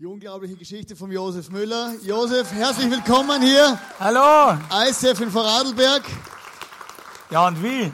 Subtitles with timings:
[0.00, 1.92] Die unglaubliche Geschichte von Josef Müller.
[2.02, 3.78] Josef, herzlich willkommen hier.
[3.98, 4.58] Hallo.
[4.88, 6.04] ISF in Vorarlberg.
[7.30, 7.92] Ja, und wie?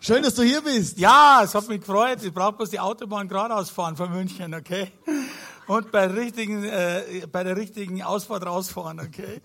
[0.00, 0.98] Schön, dass du hier bist.
[0.98, 2.18] Ja, es hat mich gefreut.
[2.24, 4.90] Ich brauche bloß die Autobahn geradeaus fahren von München, okay?
[5.68, 9.42] Und bei, richtigen, äh, bei der richtigen Ausfahrt rausfahren, okay?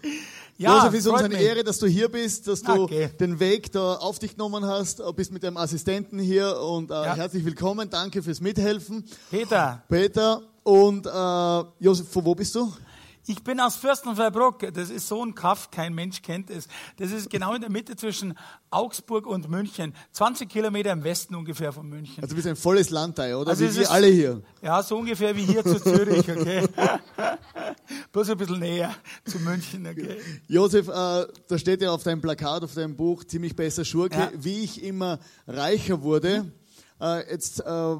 [0.57, 1.45] Ja, Josef, ist uns eine mich.
[1.45, 3.11] Ehre, dass du hier bist, dass du okay.
[3.19, 7.15] den Weg da auf dich genommen hast, bist mit deinem Assistenten hier und äh, ja.
[7.15, 7.91] herzlich willkommen.
[7.91, 9.05] Danke fürs Mithelfen.
[9.29, 9.83] Peter.
[9.87, 10.41] Peter.
[10.65, 12.73] Und äh, Josef, von wo bist du?
[13.27, 14.73] Ich bin aus Fürstenfeldbruck.
[14.73, 16.67] Das ist so ein Kaff, kein Mensch kennt es.
[16.97, 18.35] Das ist genau in der Mitte zwischen
[18.71, 19.93] Augsburg und München.
[20.13, 22.15] 20 Kilometer im Westen ungefähr von München.
[22.23, 23.51] Also du bist ein volles Landteil, oder?
[23.51, 24.41] Also wie wir alle hier.
[24.63, 26.67] Ja, so ungefähr wie hier zu Zürich, okay?
[28.11, 30.17] Bloß ein bisschen näher zu München, okay?
[30.47, 34.31] Josef, äh, da steht ja auf deinem Plakat, auf deinem Buch, ziemlich besser Schurke, ja.
[34.35, 36.51] wie ich immer reicher wurde.
[36.99, 37.59] Äh, jetzt...
[37.59, 37.97] Äh, äh,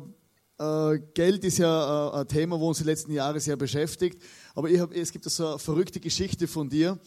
[0.58, 4.22] Geld ist ja äh, ein Thema, wo uns die letzten Jahre sehr beschäftigt.
[4.54, 6.98] Aber hab, es gibt so eine verrückte Geschichte von dir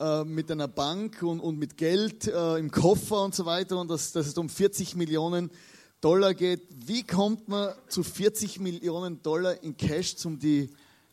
[0.00, 3.90] äh, mit einer Bank und, und mit Geld äh, im Koffer und so weiter und
[3.90, 5.50] dass, dass es um 40 Millionen
[6.00, 6.68] Dollar geht.
[6.74, 10.70] Wie kommt man zu 40 Millionen Dollar in Cash, um die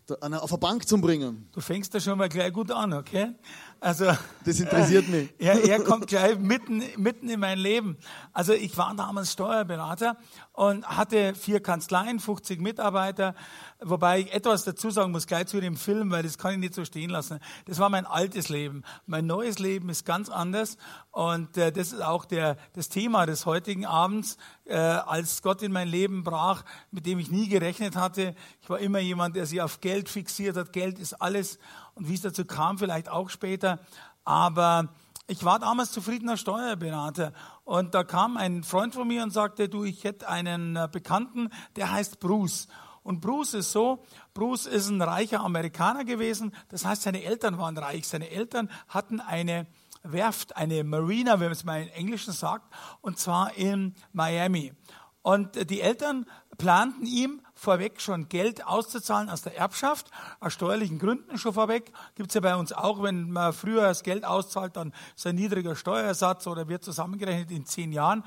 [0.10, 1.48] auf eine Bank zu bringen?
[1.52, 3.36] Du fängst da schon mal gleich gut an, okay?
[3.84, 4.06] Also,
[4.46, 5.30] das interessiert mich.
[5.40, 7.98] Er, er kommt gleich mitten, mitten in mein Leben.
[8.32, 10.16] Also ich war damals Steuerberater
[10.54, 13.36] und hatte vier Kanzleien, 50 Mitarbeiter,
[13.82, 16.74] wobei ich etwas dazu sagen muss, gleich zu dem Film, weil das kann ich nicht
[16.74, 17.40] so stehen lassen.
[17.66, 18.84] Das war mein altes Leben.
[19.06, 20.78] Mein neues Leben ist ganz anders
[21.12, 25.74] und äh, das ist auch der, das Thema des heutigen Abends, äh, als Gott in
[25.74, 28.34] mein Leben brach, mit dem ich nie gerechnet hatte.
[28.62, 30.72] Ich war immer jemand, der sich auf Geld fixiert hat.
[30.72, 31.60] Geld ist alles
[31.96, 33.80] und wie es dazu kam, vielleicht auch später.
[34.26, 34.90] Aber
[35.28, 39.84] ich war damals zufriedener Steuerberater und da kam ein Freund von mir und sagte, du,
[39.84, 42.68] ich hätte einen äh, Bekannten, der heißt Bruce.
[43.04, 47.78] Und Bruce ist so, Bruce ist ein reicher Amerikaner gewesen, das heißt, seine Eltern waren
[47.78, 48.08] reich.
[48.08, 49.68] Seine Eltern hatten eine
[50.04, 54.74] Werft, eine Marina, wenn man es mal in Englischen sagt, und zwar in Miami.
[55.24, 56.26] Und die Eltern
[56.58, 60.12] planten ihm vorweg schon Geld auszuzahlen aus der Erbschaft,
[60.42, 61.94] aus steuerlichen Gründen schon vorweg.
[62.16, 65.78] Gibt's ja bei uns auch, wenn man früher das Geld auszahlt, dann ist ein niedriger
[65.78, 68.24] Steuersatz oder wird zusammengerechnet in zehn Jahren.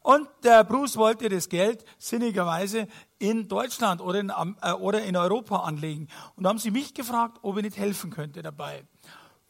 [0.00, 2.88] Und der Bruce wollte das Geld sinnigerweise
[3.18, 4.32] in Deutschland oder in,
[4.62, 6.08] äh, oder in Europa anlegen.
[6.34, 8.84] Und da haben sie mich gefragt, ob ich nicht helfen könnte dabei.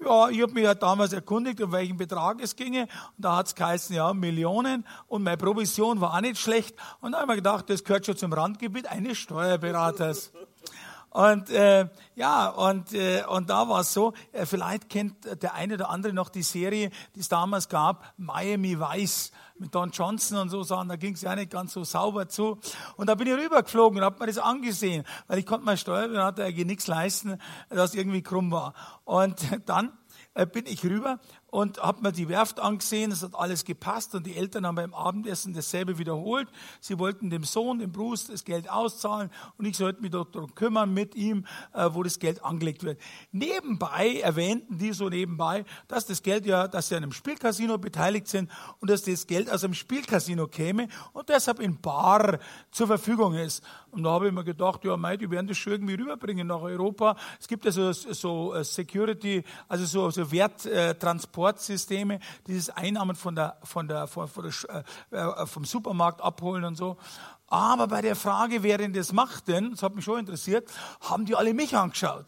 [0.00, 2.82] Ja, ich habe mich ja damals erkundigt, um welchen Betrag es ginge.
[2.82, 4.86] Und da hat's geheißen, ja, Millionen.
[5.08, 6.76] Und meine Provision war auch nicht schlecht.
[7.00, 10.32] Und da habe ich gedacht, das gehört schon zum Randgebiet eines Steuerberaters.
[11.10, 15.74] Und äh, ja, und, äh, und da war es so, äh, vielleicht kennt der eine
[15.74, 20.48] oder andere noch die Serie, die es damals gab, Miami Vice mit Don Johnson und
[20.48, 22.58] so Sachen, da ging es ja nicht ganz so sauber zu.
[22.96, 26.44] Und da bin ich rübergeflogen und habe mir das angesehen, weil ich konnte mein Steuerberater
[26.44, 27.38] eigentlich nichts leisten,
[27.68, 28.74] das irgendwie krumm war.
[29.04, 29.36] Und
[29.66, 29.92] dann
[30.34, 31.18] äh, bin ich rüber
[31.50, 34.94] und habe mir die Werft angesehen, es hat alles gepasst und die Eltern haben beim
[34.94, 36.48] Abendessen dasselbe wiederholt.
[36.80, 40.92] Sie wollten dem Sohn, dem Bruce, das Geld auszahlen und ich sollte mich darum kümmern
[40.92, 43.00] mit ihm, äh, wo das Geld angelegt wird.
[43.32, 48.28] Nebenbei erwähnten die so nebenbei, dass das Geld ja, dass sie an einem Spielcasino beteiligt
[48.28, 52.38] sind und dass das Geld aus einem Spielcasino käme und deshalb in Bar
[52.70, 53.62] zur Verfügung ist.
[53.90, 56.60] Und da habe ich mir gedacht, ja, mei, die werden das schon irgendwie rüberbringen nach
[56.60, 57.16] Europa.
[57.40, 63.56] Es gibt ja so, äh, Security, also so, so Werttransport Transportsysteme, dieses Einnahmen von der,
[63.62, 66.96] von der, von, von der, äh, äh, vom Supermarkt abholen und so.
[67.46, 71.24] Aber bei der Frage, wer denn das macht denn, das hat mich schon interessiert, haben
[71.24, 72.26] die alle mich angeschaut.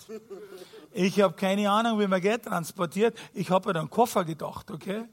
[0.92, 3.16] Ich habe keine Ahnung, wie man Geld transportiert.
[3.32, 5.04] Ich habe an einen Koffer gedacht, okay?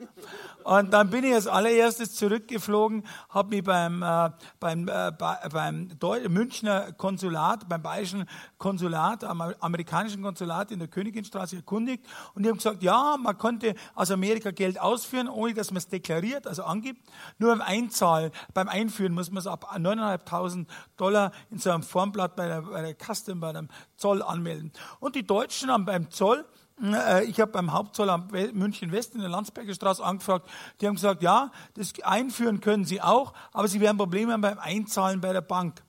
[0.68, 5.14] Und dann bin ich als allererstes zurückgeflogen, habe mich beim, äh, beim, äh,
[5.50, 5.90] beim
[6.28, 8.26] Münchner Konsulat, beim bayerischen
[8.58, 12.06] Konsulat, am amerikanischen Konsulat in der Königinstraße erkundigt.
[12.34, 15.88] Und die haben gesagt, ja, man konnte aus Amerika Geld ausführen, ohne dass man es
[15.88, 17.00] deklariert, also angibt.
[17.38, 20.66] Nur beim Einzahlen, beim Einführen muss man es ab 9.500
[20.98, 24.74] Dollar in so einem Formblatt bei der, bei der Custom, bei dem Zoll anmelden.
[25.00, 26.44] Und die Deutschen haben beim Zoll
[27.28, 30.48] ich habe beim Hauptzoll am München West in der Landsberger Straße angefragt.
[30.80, 34.60] Die haben gesagt, ja, das einführen können Sie auch, aber Sie werden Probleme haben beim
[34.60, 35.82] Einzahlen bei der Bank.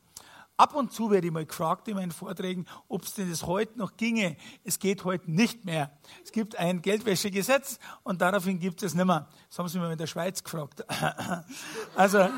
[0.59, 3.79] Ab und zu werde ich mal gefragt in meinen Vorträgen, ob es denn das heute
[3.79, 4.37] noch ginge.
[4.65, 5.93] Es geht heute nicht mehr.
[6.25, 9.29] Es gibt ein Geldwäschegesetz und daraufhin gibt es nicht mehr.
[9.49, 10.85] Das haben sie mir in der Schweiz gefragt.
[11.95, 12.29] also,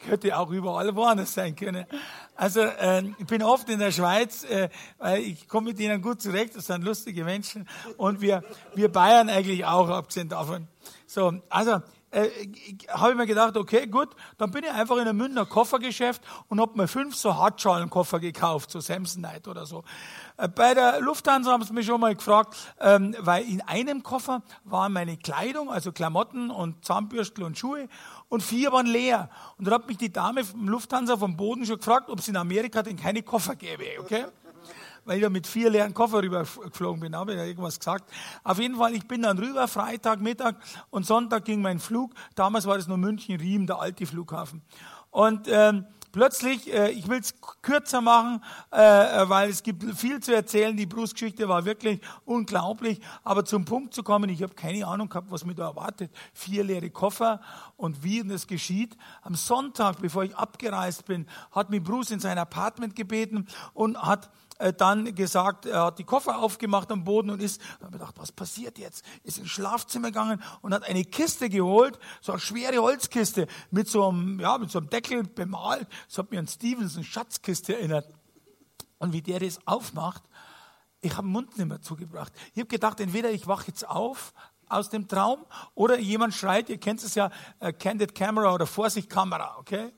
[0.00, 1.86] könnte auch überall woanders sein können.
[2.34, 4.68] Also äh, ich bin oft in der Schweiz, äh,
[4.98, 8.42] weil ich komme mit ihnen gut zurecht, das sind lustige Menschen und wir,
[8.74, 10.66] wir Bayern eigentlich auch, abgesehen davon.
[11.06, 11.80] So, also
[12.12, 12.28] äh,
[12.88, 16.60] habe ich mir gedacht, okay, gut, dann bin ich einfach in einem Münchner Koffergeschäft und
[16.60, 19.84] habe mir fünf so Hartschalenkoffer gekauft, so Samsonite oder so.
[20.36, 24.42] Äh, bei der Lufthansa haben sie mich schon mal gefragt, ähm, weil in einem Koffer
[24.64, 27.88] waren meine Kleidung, also Klamotten und Zahnbürstel und Schuhe
[28.30, 29.28] und vier waren leer.
[29.58, 32.36] Und dann hat mich die Dame vom Lufthansa vom Boden schon gefragt, ob es in
[32.36, 34.24] Amerika denn keine Koffer gäbe, okay?
[35.04, 38.10] weil ich da mit vier leeren Koffer rübergeflogen bin, habe ich ja irgendwas gesagt.
[38.44, 40.56] Auf jeden Fall, ich bin dann rüber, Freitag, Mittag
[40.90, 42.12] und Sonntag ging mein Flug.
[42.34, 44.62] Damals war das nur München-Riem, der alte Flughafen.
[45.10, 50.34] Und ähm, plötzlich, äh, ich will es kürzer machen, äh, weil es gibt viel zu
[50.34, 50.76] erzählen.
[50.76, 53.00] Die Bruce-Geschichte war wirklich unglaublich.
[53.24, 56.10] Aber zum Punkt zu kommen, ich habe keine Ahnung gehabt, was mich da erwartet.
[56.32, 57.40] Vier leere Koffer
[57.76, 58.96] und wie das geschieht.
[59.22, 64.26] Am Sonntag, bevor ich abgereist bin, hat mich Bruce in sein Apartment gebeten und hat
[64.26, 64.28] äh,
[64.76, 68.14] dann gesagt, er hat die Koffer aufgemacht am Boden und ist, da habe ich gedacht,
[68.18, 69.04] was passiert jetzt?
[69.22, 74.08] Ist ins Schlafzimmer gegangen und hat eine Kiste geholt, so eine schwere Holzkiste mit so
[74.08, 75.88] einem, ja, mit so einem Deckel bemalt.
[76.08, 78.06] Das hat mir an Stevenson Schatzkiste erinnert.
[78.98, 80.22] Und wie der das aufmacht,
[81.00, 82.32] ich habe den Mund nicht mehr zugebracht.
[82.52, 84.34] Ich habe gedacht, entweder ich wache jetzt auf
[84.68, 87.30] aus dem Traum oder jemand schreit, ihr kennt es ja,
[87.60, 89.92] uh, Candid Camera oder Vorsicht Kamera, okay?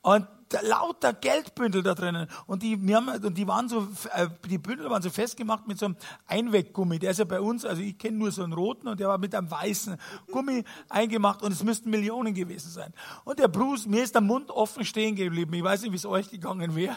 [0.00, 0.26] Und
[0.60, 2.28] lauter Geldbündel da drinnen.
[2.46, 5.78] Und die, wir haben, und die waren so, äh, die Bündel waren so festgemacht mit
[5.78, 5.96] so einem
[6.26, 6.98] Einweggummi.
[6.98, 9.18] Der ist ja bei uns, also ich kenne nur so einen roten und der war
[9.18, 9.96] mit einem weißen
[10.30, 12.92] Gummi eingemacht und es müssten Millionen gewesen sein.
[13.24, 15.52] Und der Bruce, mir ist der Mund offen stehen geblieben.
[15.54, 16.96] Ich weiß nicht, wie es euch gegangen wäre.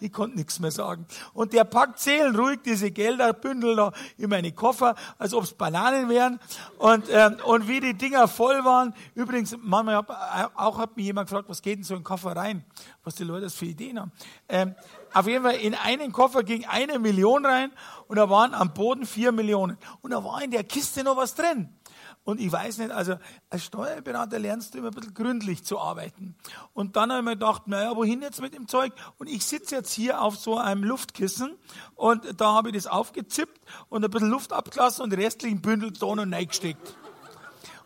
[0.00, 1.06] Ich konnte nichts mehr sagen.
[1.32, 6.40] Und der packt seelenruhig diese Gelderbündel da in meine Koffer, als ob es Bananen wären.
[6.78, 8.94] Und, ähm, und wie die Dinger voll waren.
[9.14, 12.64] Übrigens, manchmal hab, auch hat mich jemand gefragt, was geht in so einen Koffer rein?
[13.02, 14.12] Was die Leute für Ideen haben.
[14.48, 14.74] Ähm,
[15.12, 17.72] auf jeden Fall in einen Koffer ging eine Million rein
[18.08, 19.78] und da waren am Boden vier Millionen.
[20.02, 21.68] Und da war in der Kiste noch was drin.
[22.24, 23.16] Und ich weiß nicht, also
[23.50, 26.34] als Steuerberater lernst du immer ein bisschen gründlich zu arbeiten.
[26.72, 28.94] Und dann habe ich mir gedacht, naja, wohin jetzt mit dem Zeug?
[29.18, 31.54] Und ich sitze jetzt hier auf so einem Luftkissen
[31.94, 35.92] und da habe ich das aufgezippt und ein bisschen Luft abgelassen und die restlichen Bündel
[35.92, 36.96] da noch reingesteckt.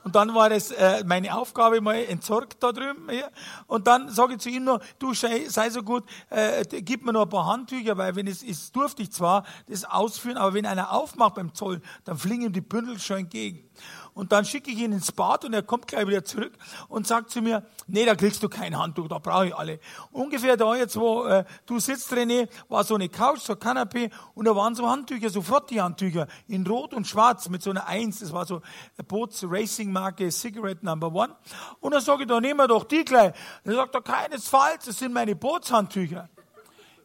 [0.04, 3.08] Und dann war es äh, meine Aufgabe mal entsorgt da drüben.
[3.10, 3.30] Hier.
[3.66, 7.12] Und dann sage ich zu ihm noch, du sei, sei so gut, äh, gib mir
[7.12, 10.66] noch ein paar Handtücher, weil wenn es ist, durfte ich zwar das ausführen, aber wenn
[10.66, 13.68] einer aufmacht beim Zoll, dann fliegen ihm die Bündel schon entgegen.
[14.18, 16.52] Und dann schicke ich ihn ins Bad und er kommt gleich wieder zurück
[16.88, 19.78] und sagt zu mir, nee, da kriegst du kein Handtuch, da brauche ich alle.
[20.10, 24.10] Ungefähr da jetzt, wo äh, du sitzt, René, war so eine Couch, so ein Kanapee
[24.34, 28.18] und da waren so Handtücher, so Frotti-Handtücher in Rot und Schwarz mit so einer Eins.
[28.18, 28.60] Das war so
[29.06, 31.36] Boots-Racing-Marke Cigarette Number One.
[31.78, 33.34] Und dann sage ich, da nehmen wir doch die gleich.
[33.62, 36.28] Er sagt er, keinesfalls, das sind meine Bootshandtücher.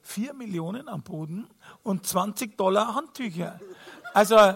[0.01, 1.47] Vier Millionen am Boden
[1.83, 3.59] und 20 Dollar Handtücher.
[4.15, 4.55] Also,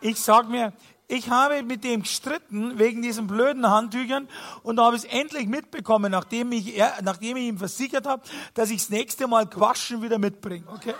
[0.00, 0.72] ich sag mir,
[1.08, 4.28] ich habe mit dem gestritten wegen diesen blöden Handtüchern
[4.62, 8.22] und habe es endlich mitbekommen, nachdem ich, nachdem ich ihm versichert habe,
[8.54, 10.64] dass ich das nächste Mal Quaschen wieder mitbringe.
[10.74, 10.94] Okay?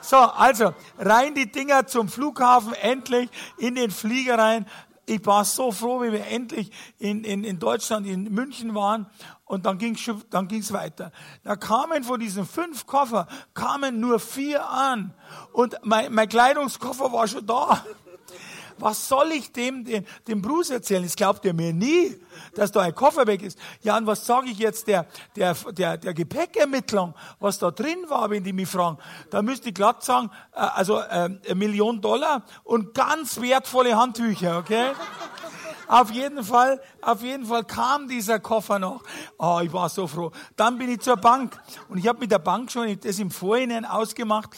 [0.00, 3.28] So, also rein die Dinger zum Flughafen, endlich
[3.58, 4.66] in den Flieger rein.
[5.04, 9.06] Ich war so froh, wie wir endlich in, in, in Deutschland, in München waren.
[9.44, 9.96] Und dann ging
[10.30, 11.12] dann weiter.
[11.42, 15.14] Da kamen von diesen fünf Koffer, kamen nur vier an.
[15.52, 17.84] Und mein, mein Kleidungskoffer war schon da.
[18.78, 21.02] Was soll ich dem, dem, dem Bruce erzählen?
[21.02, 22.16] Das glaubt er mir nie,
[22.54, 23.58] dass da ein Koffer weg ist.
[23.82, 28.30] Ja, und was sage ich jetzt der, der, der, der Gepäckermittlung, was da drin war,
[28.30, 28.98] wenn die mich fragen?
[29.30, 34.92] Da müsste ich glatt sagen, äh, also äh, Million Dollar und ganz wertvolle Handtücher, okay?
[35.88, 39.02] Auf jeden Fall, auf jeden Fall kam dieser Koffer noch.
[39.38, 40.32] Oh, ich war so froh.
[40.56, 41.56] Dann bin ich zur Bank
[41.88, 44.50] und ich habe mit der Bank schon das im Vorhinein ausgemacht,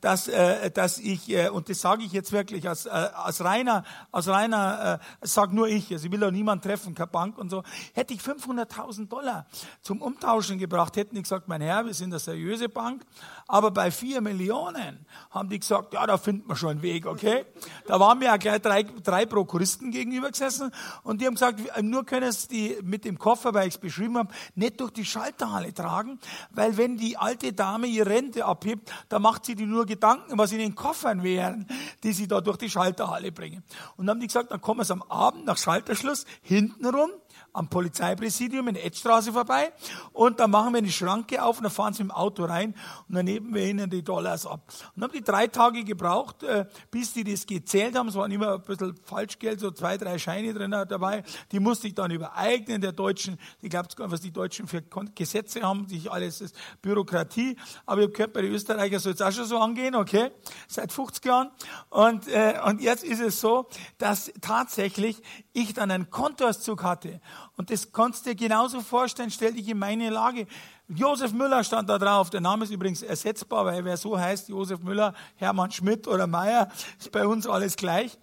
[0.00, 3.84] dass, äh, dass ich äh, und das sage ich jetzt wirklich als, äh, als reiner,
[4.10, 5.92] als reiner, äh, sag nur ich.
[5.92, 7.62] Also ich will auch niemand treffen, keine Bank und so.
[7.92, 9.46] Hätte ich 500.000 Dollar
[9.82, 13.04] zum Umtauschen gebracht, hätten die gesagt, mein Herr, wir sind eine seriöse Bank,
[13.46, 17.44] aber bei vier Millionen haben die gesagt, ja, da finden wir schon einen Weg, okay?
[17.86, 22.06] Da waren mir ja gleich drei, drei Prokuristen gegenüber gesessen und die haben gesagt, nur
[22.06, 25.74] können es die mit dem Koffer, weil ich es beschrieben habe, nicht durch die Schalterhalle
[25.74, 26.18] tragen,
[26.50, 30.52] weil wenn die alte Dame ihre Rente abhebt, dann macht sie die nur Gedanken, was
[30.52, 31.66] in den Koffern wären,
[32.02, 33.62] die sie da durch die Schalterhalle bringen.
[33.96, 37.10] Und dann haben die gesagt, dann kommen es am Abend nach Schalterschluss hinten rum
[37.52, 39.72] am Polizeipräsidium in der Edstraße vorbei
[40.12, 42.74] und dann machen wir eine Schranke auf und dann fahren sie im Auto rein
[43.08, 44.62] und dann nehmen wir ihnen die Dollars ab.
[44.66, 48.08] Und dann haben die drei Tage gebraucht, äh, bis die das gezählt haben.
[48.08, 51.22] Es waren immer ein bisschen Falschgeld, so zwei, drei Scheine drin dabei.
[51.50, 53.38] Die musste ich dann übereignen der Deutschen.
[53.60, 54.82] Ich glaube, was die Deutschen für
[55.14, 57.56] Gesetze haben, sich alles ist Bürokratie.
[57.86, 60.30] Aber ich habe gehört, bei den Österreichern soll es auch schon so angehen, okay?
[60.68, 61.50] Seit 50 Jahren.
[61.90, 63.68] Und, äh, und jetzt ist es so,
[63.98, 67.20] dass tatsächlich ich dann einen Kontoauszug hatte.
[67.56, 70.46] Und das kannst du dir genauso vorstellen, stell dich in meine Lage.
[70.88, 72.30] Josef Müller stand da drauf.
[72.30, 76.68] Der Name ist übrigens ersetzbar, weil wer so heißt, Josef Müller, Hermann Schmidt oder Meier,
[76.98, 78.18] ist bei uns alles gleich.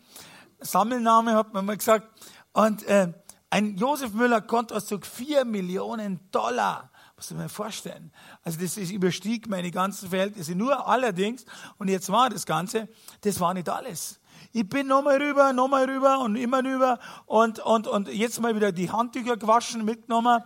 [0.59, 2.07] Sammelname hat man mal gesagt.
[2.53, 3.13] Und äh,
[3.49, 6.91] ein Josef Müller Kontoauszug, vier Millionen Dollar.
[7.15, 8.11] Muss man mir vorstellen.
[8.43, 10.55] Also das ist, überstieg meine ganzen Verhältnisse.
[10.55, 11.45] Nur allerdings,
[11.77, 12.87] und jetzt war das Ganze,
[13.21, 14.18] das war nicht alles.
[14.51, 18.71] Ich bin nochmal rüber, nochmal rüber und immer rüber und, und, und jetzt mal wieder
[18.71, 20.43] die Handtücher gewaschen, mitgenommen.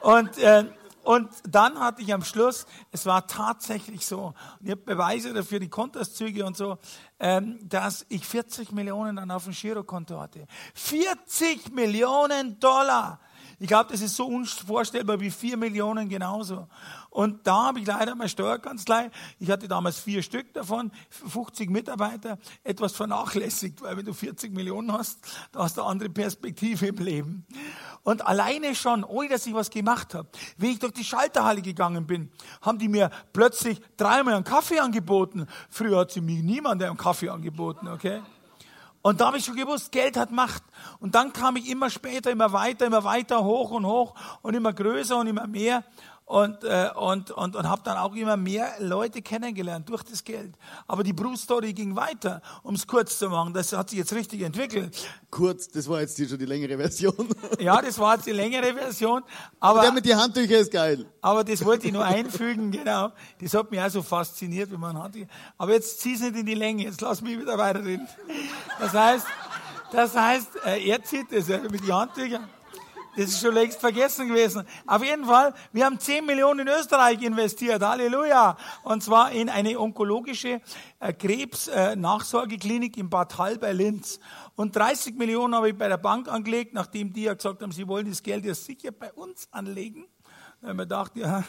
[0.00, 0.66] Und, äh,
[1.02, 5.60] und dann hatte ich am Schluss, es war tatsächlich so, und ich habe Beweise dafür,
[5.60, 6.76] die Kontoauszüge und so,
[7.18, 10.46] ähm, dass ich 40 Millionen dann auf dem Girokonto hatte.
[10.74, 13.18] 40 Millionen Dollar!
[13.60, 16.68] Ich glaube, das ist so unvorstellbar wie 4 Millionen genauso.
[17.10, 19.10] Und da habe ich leider meine Steuerkanzlei,
[19.40, 24.92] ich hatte damals vier Stück davon, 50 Mitarbeiter, etwas vernachlässigt, weil wenn du 40 Millionen
[24.92, 25.18] hast,
[25.50, 27.46] da hast du eine andere Perspektive im Leben.
[28.04, 32.06] Und alleine schon, ohne dass ich was gemacht habe, wie ich durch die Schalterhalle gegangen
[32.06, 32.30] bin,
[32.62, 35.46] haben die mir plötzlich dreimal einen Kaffee angeboten.
[35.68, 38.22] Früher hat sie mir niemand einen Kaffee angeboten, okay?
[39.02, 40.62] Und da habe ich schon gewusst, Geld hat Macht.
[41.00, 44.72] Und dann kam ich immer später, immer weiter, immer weiter hoch und hoch und immer
[44.72, 45.84] größer und immer mehr
[46.28, 50.54] und, äh, und, und, und habe dann auch immer mehr Leute kennengelernt durch das Geld.
[50.86, 53.54] Aber die Bruce Story ging weiter, um es kurz zu machen.
[53.54, 54.94] Das hat sich jetzt richtig entwickelt.
[55.30, 57.14] Kurz, das war jetzt hier schon die längere Version.
[57.58, 59.22] Ja, das war jetzt die längere Version.
[59.58, 61.06] Aber, der mit die Handtücher ist geil.
[61.22, 63.10] Aber das wollte ich nur einfügen, genau.
[63.40, 65.28] Das hat mich auch so fasziniert, wie man Handtücher.
[65.56, 68.06] Aber jetzt zieh es nicht in die Länge, jetzt lass mich wieder weiterreden.
[68.78, 69.26] Das heißt,
[69.92, 72.46] das heißt, äh, er zieht das ja mit den Handtüchern.
[73.18, 74.62] Das ist schon längst vergessen gewesen.
[74.86, 77.82] Auf jeden Fall, wir haben 10 Millionen in Österreich investiert.
[77.82, 78.56] Halleluja.
[78.84, 80.60] Und zwar in eine onkologische
[81.00, 84.20] äh, Krebsnachsorgeklinik in Bad Hall bei Linz.
[84.54, 87.88] Und 30 Millionen habe ich bei der Bank angelegt, nachdem die ja gesagt haben, sie
[87.88, 90.06] wollen das Geld ja sicher bei uns anlegen.
[90.60, 91.44] Weil man dachte, ja,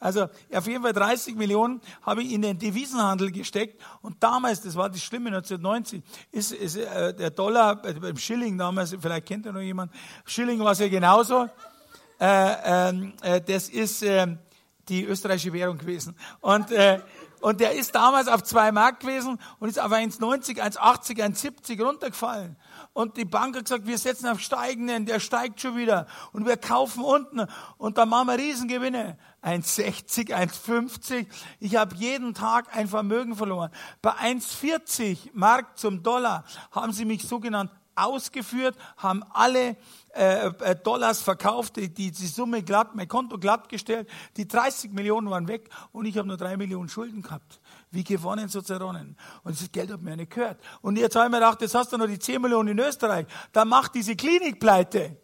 [0.00, 3.82] also auf jeden Fall 30 Millionen habe ich in den Devisenhandel gesteckt.
[4.00, 8.56] Und damals, das war das Schlimme, 1990, ist, ist äh, der Dollar, äh, beim Schilling
[8.56, 9.92] damals, vielleicht kennt ihr noch jemand,
[10.24, 11.48] Schilling war es ja genauso.
[12.20, 14.26] Äh, ähm, äh, das ist äh,
[14.88, 16.16] die österreichische Währung gewesen.
[16.40, 17.00] Und äh,
[17.40, 22.56] und der ist damals auf zwei Mark gewesen und ist auf 1,90, 1,80, 1,70 runtergefallen.
[22.92, 26.06] Und die Bank hat gesagt, wir setzen auf steigenden, der steigt schon wieder.
[26.32, 29.18] Und wir kaufen unten und dann machen wir Riesengewinne.
[29.42, 31.26] 1,60, 1,50.
[31.60, 33.70] Ich habe jeden Tag ein Vermögen verloren.
[34.02, 39.76] Bei 1,40 Mark zum Dollar haben sie mich sogenannt ausgeführt, haben alle
[40.14, 45.30] äh, äh, Dollars verkauft, die, die, Summe glatt, mein Konto glatt gestellt, die 30 Millionen
[45.30, 47.60] waren weg und ich habe nur drei Millionen Schulden gehabt.
[47.90, 49.16] Wie gewonnen, so zerronnen.
[49.44, 50.58] Und das Geld hat mir nicht gehört.
[50.80, 53.26] Und jetzt habe ich mir gedacht, jetzt hast du noch die 10 Millionen in Österreich,
[53.52, 55.16] dann macht diese Klinik pleite.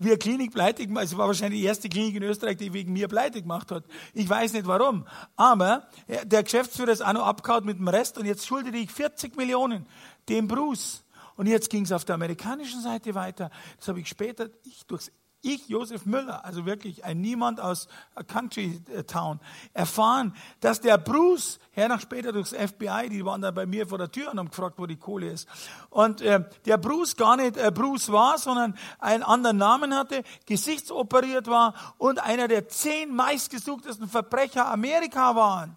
[0.00, 3.08] Eine Klinik pleite gemacht, es war wahrscheinlich die erste Klinik in Österreich, die wegen mir
[3.08, 3.84] pleite gemacht hat.
[4.12, 5.06] Ich weiß nicht warum.
[5.36, 5.88] Aber
[6.24, 9.86] der Geschäftsführer ist auch noch abgehauen mit dem Rest und jetzt schuldete ich 40 Millionen
[10.28, 11.03] dem Bruce.
[11.36, 13.50] Und jetzt ging es auf der amerikanischen Seite weiter.
[13.78, 15.10] Das habe ich später, ich durchs
[15.44, 17.86] ich, Josef Müller, also wirklich ein Niemand aus
[18.26, 19.40] Country Town,
[19.74, 24.10] erfahren, dass der Bruce, nach später durchs FBI, die waren da bei mir vor der
[24.10, 25.46] Tür und haben gefragt, wo die Kohle ist.
[25.90, 31.46] Und äh, der Bruce gar nicht äh, Bruce war, sondern einen anderen Namen hatte, gesichtsoperiert
[31.46, 35.76] war und einer der zehn meistgesuchtesten Verbrecher Amerika waren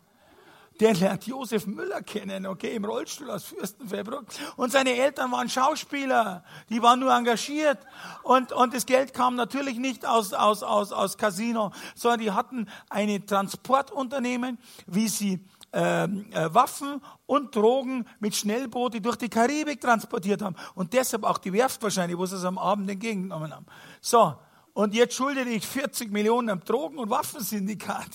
[0.80, 4.26] der lernt Josef Müller kennen, okay, im Rollstuhl aus Fürstenfeldbruck.
[4.56, 7.80] Und seine Eltern waren Schauspieler, die waren nur engagiert.
[8.24, 12.68] Und, und das Geld kam natürlich nicht aus, aus, aus, aus Casino, sondern die hatten
[12.90, 20.42] eine Transportunternehmen, wie sie ähm, äh, Waffen und Drogen mit Schnellboote durch die Karibik transportiert
[20.42, 20.56] haben.
[20.76, 23.66] Und deshalb auch die Werft wahrscheinlich, wo sie es am Abend entgegengenommen haben.
[24.00, 24.36] So,
[24.74, 28.12] und jetzt schuldete ich 40 Millionen am Drogen- und Waffensyndikat.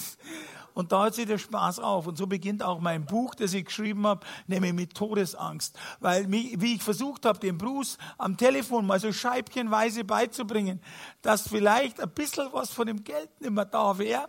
[0.75, 2.07] Und da hört sich der Spaß auf.
[2.07, 5.79] Und so beginnt auch mein Buch, das ich geschrieben habe, nämlich mit Todesangst.
[6.01, 10.81] Weil, wie ich versucht habe, dem Bruce am Telefon mal so scheibchenweise beizubringen,
[11.23, 14.29] dass vielleicht ein bisschen was von dem Geld nicht mehr da wäre,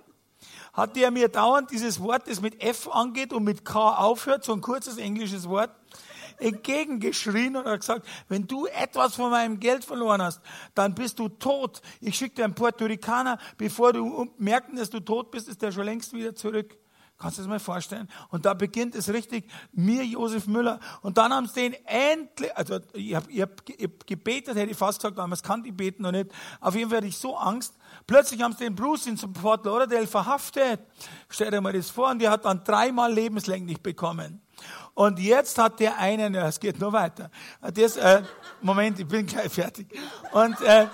[0.73, 4.53] hat er mir dauernd dieses Wort, das mit F angeht und mit K aufhört, so
[4.53, 5.71] ein kurzes englisches Wort,
[6.39, 10.41] entgegengeschrien und hat gesagt, wenn du etwas von meinem Geld verloren hast,
[10.75, 11.81] dann bist du tot.
[12.01, 15.71] Ich schicke dir einen Puerto Ricaner, bevor du merken, dass du tot bist, ist der
[15.71, 16.77] schon längst wieder zurück.
[17.23, 18.09] Kannst du das mal vorstellen?
[18.31, 20.81] Und da beginnt es richtig, mir Josef Müller.
[21.01, 24.99] Und dann haben sie den endlich, also ich habe hab, hab gebetet, hätte ich fast
[24.99, 26.31] gesagt, damals kann ich beten noch nicht.
[26.59, 27.75] Auf jeden Fall hatte ich so Angst.
[28.07, 30.81] Plötzlich haben sie den Bruce in Fort Lauderdale verhaftet.
[31.29, 34.41] Stell dir mal das vor, und der hat dann dreimal lebenslänglich bekommen.
[34.93, 37.31] Und jetzt hat der einen, ja, es geht nur weiter.
[37.73, 38.21] Das, äh,
[38.61, 39.87] Moment, ich bin gleich fertig.
[40.33, 40.87] Und äh,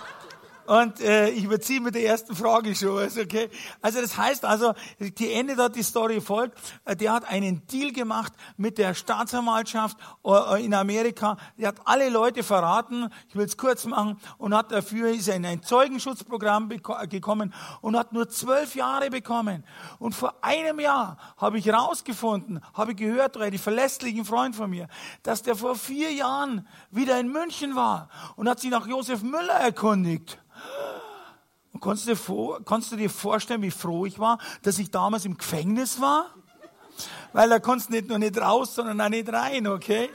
[0.70, 3.00] und äh, ich überziehe mit der ersten Frage schon.
[3.00, 3.50] Also, okay.
[3.82, 6.60] also das heißt also, die Ende da die Story folgt.
[6.86, 11.38] Äh, der hat einen Deal gemacht mit der Staatsanwaltschaft äh, in Amerika.
[11.58, 13.10] Der hat alle Leute verraten.
[13.30, 14.20] Ich will es kurz machen.
[14.38, 19.64] Und hat dafür ist er in ein Zeugenschutzprogramm gekommen und hat nur zwölf Jahre bekommen.
[19.98, 24.88] Und vor einem Jahr habe ich herausgefunden, habe gehört durch einen verlässlichen Freund von mir,
[25.24, 29.56] dass der vor vier Jahren wieder in München war und hat sich nach Josef Müller
[29.56, 30.38] erkundigt.
[31.74, 35.25] Und kannst du, dir kannst du dir vorstellen, wie froh ich war, dass ich damals
[35.25, 36.34] im Gefängnis war?
[37.32, 40.10] Weil da konntest du nicht nur nicht raus, sondern auch nicht rein, okay?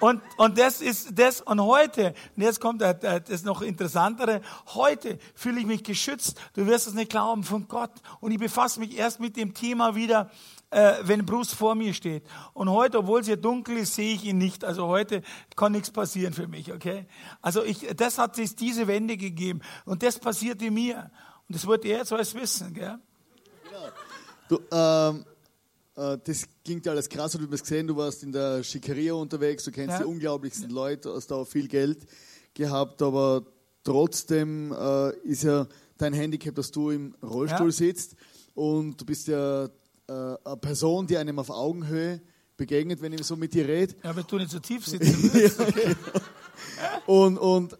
[0.00, 4.42] Und, und das ist das, und heute, und jetzt kommt das noch interessantere,
[4.74, 7.92] heute fühle ich mich geschützt, du wirst es nicht glauben, von Gott.
[8.20, 10.30] Und ich befasse mich erst mit dem Thema wieder,
[10.74, 12.24] äh, wenn Bruce vor mir steht.
[12.52, 14.64] Und heute, obwohl es hier dunkel ist, sehe ich ihn nicht.
[14.64, 15.22] Also heute
[15.54, 17.06] kann nichts passieren für mich, okay?
[17.40, 19.60] Also ich, das hat es diese Wende gegeben.
[19.84, 21.10] Und das passierte mir.
[21.48, 22.98] Und das wollte er jetzt alles wissen, gell?
[23.64, 23.88] Genau.
[24.48, 25.24] Du, ähm,
[25.96, 29.64] äh, das klingt ja alles krass, du hast gesehen, du warst in der Schickeria unterwegs,
[29.64, 29.98] du kennst ja.
[29.98, 32.04] die unglaublichsten Leute, hast da auch viel Geld
[32.52, 33.44] gehabt, aber
[33.84, 35.66] trotzdem äh, ist ja
[35.98, 37.72] dein Handicap, dass du im Rollstuhl ja.
[37.72, 38.16] sitzt
[38.54, 39.68] und du bist ja
[40.08, 42.20] äh, eine Person, die einem auf Augenhöhe
[42.56, 43.94] begegnet, wenn ich so mit dir rede.
[44.02, 46.06] Ja, aber du nicht so tief sitzen ja, genau.
[47.06, 47.78] und, und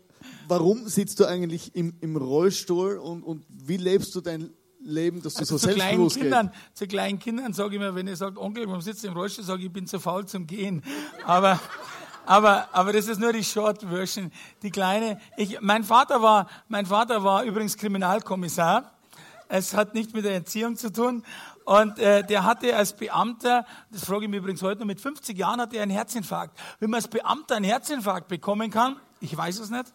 [0.48, 4.50] warum sitzt du eigentlich im, im Rollstuhl und, und wie lebst du dein
[4.80, 7.94] Leben, dass du also so zu selbstbewusst kleinen Kindern, Zu kleinen Kindern sage ich mir,
[7.94, 10.26] wenn ihr sagt, Onkel, warum sitzt du im Rollstuhl, sage ich, ich bin zu faul
[10.26, 10.82] zum Gehen.
[11.24, 11.58] Aber,
[12.26, 14.30] aber, aber das ist nur die Short Version.
[14.62, 18.92] Die kleine, ich, mein Vater war, mein Vater war übrigens Kriminalkommissar.
[19.48, 21.22] Es hat nichts mit der Erziehung zu tun.
[21.64, 25.36] Und äh, der hatte als Beamter, das frage ich mich übrigens heute noch, mit 50
[25.36, 26.58] Jahren hatte er einen Herzinfarkt.
[26.78, 29.86] Wie man als Beamter einen Herzinfarkt bekommen kann, ich weiß es nicht.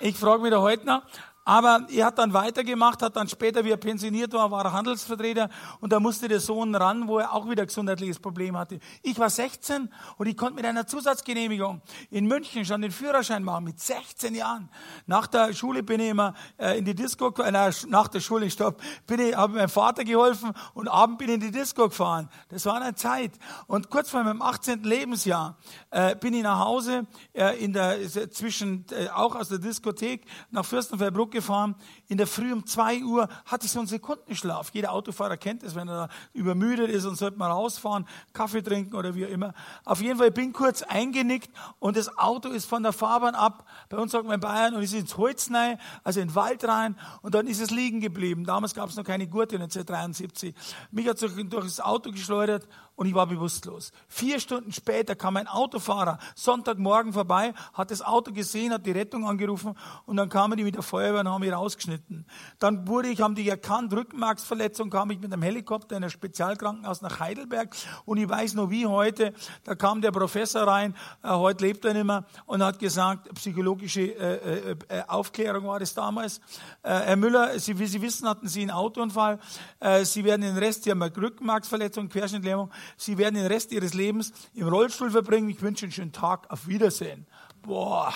[0.00, 1.02] Ich frage mich da heute noch.
[1.48, 5.48] Aber er hat dann weitergemacht, hat dann später, wie er pensioniert war, war er Handelsvertreter
[5.80, 8.78] und da musste der Sohn ran, wo er auch wieder gesundheitliches Problem hatte.
[9.02, 9.88] Ich war 16
[10.18, 11.80] und ich konnte mit einer Zusatzgenehmigung
[12.10, 14.68] in München schon den Führerschein machen, mit 16 Jahren.
[15.06, 18.82] Nach der Schule bin ich immer äh, in die Disco, äh, nach der Schule, stopp,
[19.06, 22.28] bin ich, habe meinem Vater geholfen und abend bin ich in die Disco gefahren.
[22.50, 23.32] Das war eine Zeit.
[23.66, 24.82] Und kurz vor meinem 18.
[24.82, 25.56] Lebensjahr
[25.92, 30.66] äh, bin ich nach Hause, äh, in der, zwischen, äh, auch aus der Diskothek nach
[30.66, 31.74] Fürstenfeldbruck gefahren.
[32.08, 34.70] In der Früh um zwei Uhr hatte ich so einen Sekundenschlaf.
[34.72, 39.14] Jeder Autofahrer kennt es, wenn er übermüdet ist und sollte mal rausfahren, Kaffee trinken oder
[39.14, 39.54] wie auch immer.
[39.84, 43.66] Auf jeden Fall bin ich kurz eingenickt und das Auto ist von der Fahrbahn ab.
[43.88, 46.64] Bei uns sagt man in Bayern und ist ins Holz rein, also in den Wald
[46.64, 48.44] rein und dann ist es liegen geblieben.
[48.44, 50.54] Damals gab es noch keine Gurte 1973.
[50.90, 52.66] Mich hat es durch das Auto geschleudert
[52.98, 53.92] und ich war bewusstlos.
[54.08, 59.24] Vier Stunden später kam ein Autofahrer Sonntagmorgen vorbei, hat das Auto gesehen, hat die Rettung
[59.24, 62.26] angerufen und dann kamen die mit der Feuerwehr und haben mich rausgeschnitten.
[62.58, 67.00] Dann wurde ich, haben die erkannt, Rückenmarksverletzung, kam ich mit einem Helikopter in ein Spezialkrankenhaus
[67.00, 67.72] nach Heidelberg
[68.04, 69.32] und ich weiß noch wie heute,
[69.62, 74.00] da kam der Professor rein, äh, heute lebt er nicht mehr und hat gesagt, psychologische
[74.00, 76.38] äh, äh, äh Aufklärung war das damals.
[76.82, 79.38] Äh, Herr Müller, Sie, wie Sie wissen, hatten Sie einen Autounfall,
[79.78, 83.94] äh, Sie werden den Rest, Sie haben eine Rückenmarksverletzung, Querschnittlähmung, Sie werden den Rest Ihres
[83.94, 85.48] Lebens im Rollstuhl verbringen.
[85.48, 86.50] Ich wünsche Ihnen einen schönen Tag.
[86.50, 87.26] Auf Wiedersehen.
[87.62, 88.12] Boah.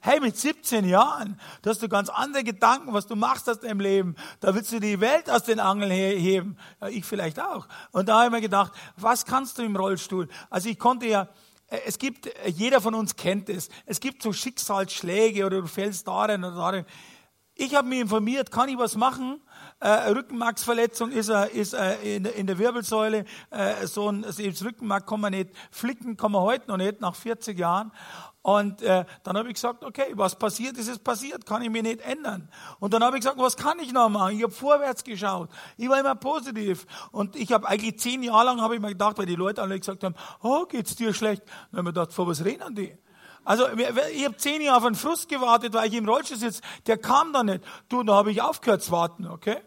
[0.00, 3.80] Hey, mit 17 Jahren, da hast du ganz andere Gedanken, was du machst aus deinem
[3.80, 4.16] Leben.
[4.40, 6.58] Da willst du die Welt aus den Angeln heben.
[6.80, 7.66] Ja, ich vielleicht auch.
[7.90, 10.28] Und da habe ich mir gedacht, was kannst du im Rollstuhl?
[10.50, 11.28] Also ich konnte ja,
[11.68, 13.68] äh, es gibt, äh, jeder von uns kennt es.
[13.86, 16.84] Es gibt so Schicksalsschläge oder du fällst darin oder darin.
[17.54, 19.40] Ich habe mich informiert, kann ich was machen?
[19.80, 23.24] Äh, Rückenmarksverletzung ist, äh, ist äh, in, in, der Wirbelsäule.
[23.50, 27.00] Äh, so ein also das Rückenmark kann man nicht flicken, kann man heute noch nicht,
[27.00, 27.92] nach 40 Jahren.
[28.40, 31.82] Und äh, dann habe ich gesagt, okay, was passiert ist, ist passiert, kann ich mir
[31.82, 32.50] nicht ändern.
[32.78, 34.36] Und dann habe ich gesagt, was kann ich noch machen?
[34.36, 35.48] Ich habe vorwärts geschaut.
[35.78, 36.86] Ich war immer positiv.
[37.10, 39.78] Und ich habe eigentlich zehn Jahre lang, habe ich mir gedacht, weil die Leute alle
[39.78, 41.42] gesagt haben, oh, geht's dir schlecht?
[41.46, 42.94] Dann habe ich mir gedacht, vor was reden die?
[43.44, 46.62] Also ich habe zehn Jahre auf einen Frust gewartet, weil ich im Rollstuhl sitze.
[46.86, 47.62] Der kam da nicht.
[47.88, 49.58] Du, da habe ich aufgehört zu warten, okay?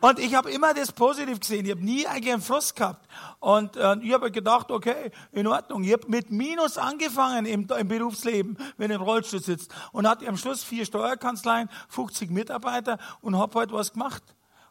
[0.00, 1.64] Und ich habe immer das positiv gesehen.
[1.64, 3.08] Ich habe nie eigentlich einen Frust gehabt.
[3.40, 5.82] Und äh, ich habe gedacht, okay, in Ordnung.
[5.84, 9.74] Ich habe mit Minus angefangen im, im Berufsleben, wenn ich im Rollstuhl sitzt.
[9.92, 14.22] Und hatte am Schluss vier Steuerkanzleien, 50 Mitarbeiter und habe halt was gemacht.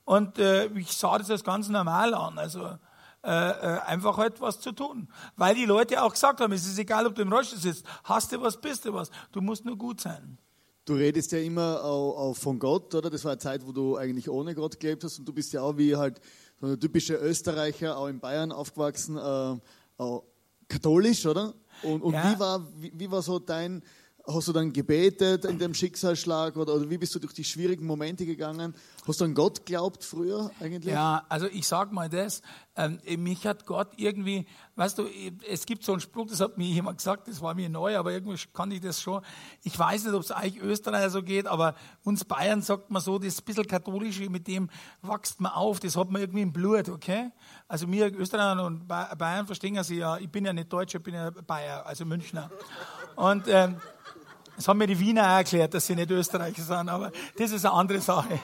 [0.03, 2.38] Und äh, ich sah das als ganz normal an.
[2.38, 2.77] Also
[3.26, 5.08] äh, äh, einfach halt was zu tun.
[5.36, 8.32] Weil die Leute auch gesagt haben, es ist egal, ob du im Rollstuhl sitzt, hast
[8.32, 9.10] du was, bist du was.
[9.32, 10.38] Du musst nur gut sein.
[10.86, 13.10] Du redest ja immer auch, auch, von Gott, oder?
[13.10, 15.62] Das war eine Zeit, wo du eigentlich ohne Gott gelebt hast und du bist ja
[15.64, 16.22] auch wie halt
[16.62, 20.20] so ein typischer Österreicher, auch in Bayern aufgewachsen, äh,
[20.70, 21.56] katholisch, oder?
[21.82, 22.32] Und, und ja.
[22.32, 23.82] wie, war, wie, wie, war so dein,
[24.28, 27.86] Hast du dann gebetet in dem Schicksalsschlag oder, oder, wie bist du durch die schwierigen
[27.86, 28.74] Momente gegangen?
[29.08, 30.92] Hast du an Gott glaubt früher eigentlich?
[30.92, 32.42] Ja, also ich sag mal das,
[32.76, 35.06] ähm, mich hat Gott irgendwie, weißt du,
[35.48, 38.14] es gibt so einen Spruch, das hat mir jemand gesagt, das war mir neu, aber
[38.14, 39.22] irgendwie kann ich das schon.
[39.62, 43.20] Ich weiß nicht, ob es eigentlich Österreicher so geht, aber uns Bayern sagt man so,
[43.20, 44.72] das bisschen katholische, mit dem
[45.04, 47.30] wächst man auf, das hat man irgendwie im Blut, okay?
[47.68, 51.14] Also wir Österreicher und Bayern verstehen sich ja, ich bin ja nicht Deutscher, ich bin
[51.14, 52.50] ja Bayer, also Münchner.
[53.16, 53.76] Und ähm,
[54.56, 57.65] das haben mir die Wiener auch erklärt, dass sie nicht Österreicher sind, aber das ist
[57.65, 58.39] eine andere Sache.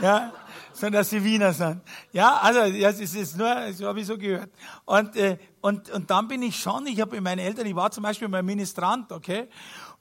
[0.00, 0.32] Ja,
[0.72, 1.80] sondern dass sie Wiener sind.
[2.12, 4.50] Ja, also ja, es ist nur, das habe ich so gehört.
[4.84, 7.90] Und, äh, und, und dann bin ich schon, ich habe mit meinen Eltern, ich war
[7.90, 9.48] zum Beispiel mein Ministrant, okay,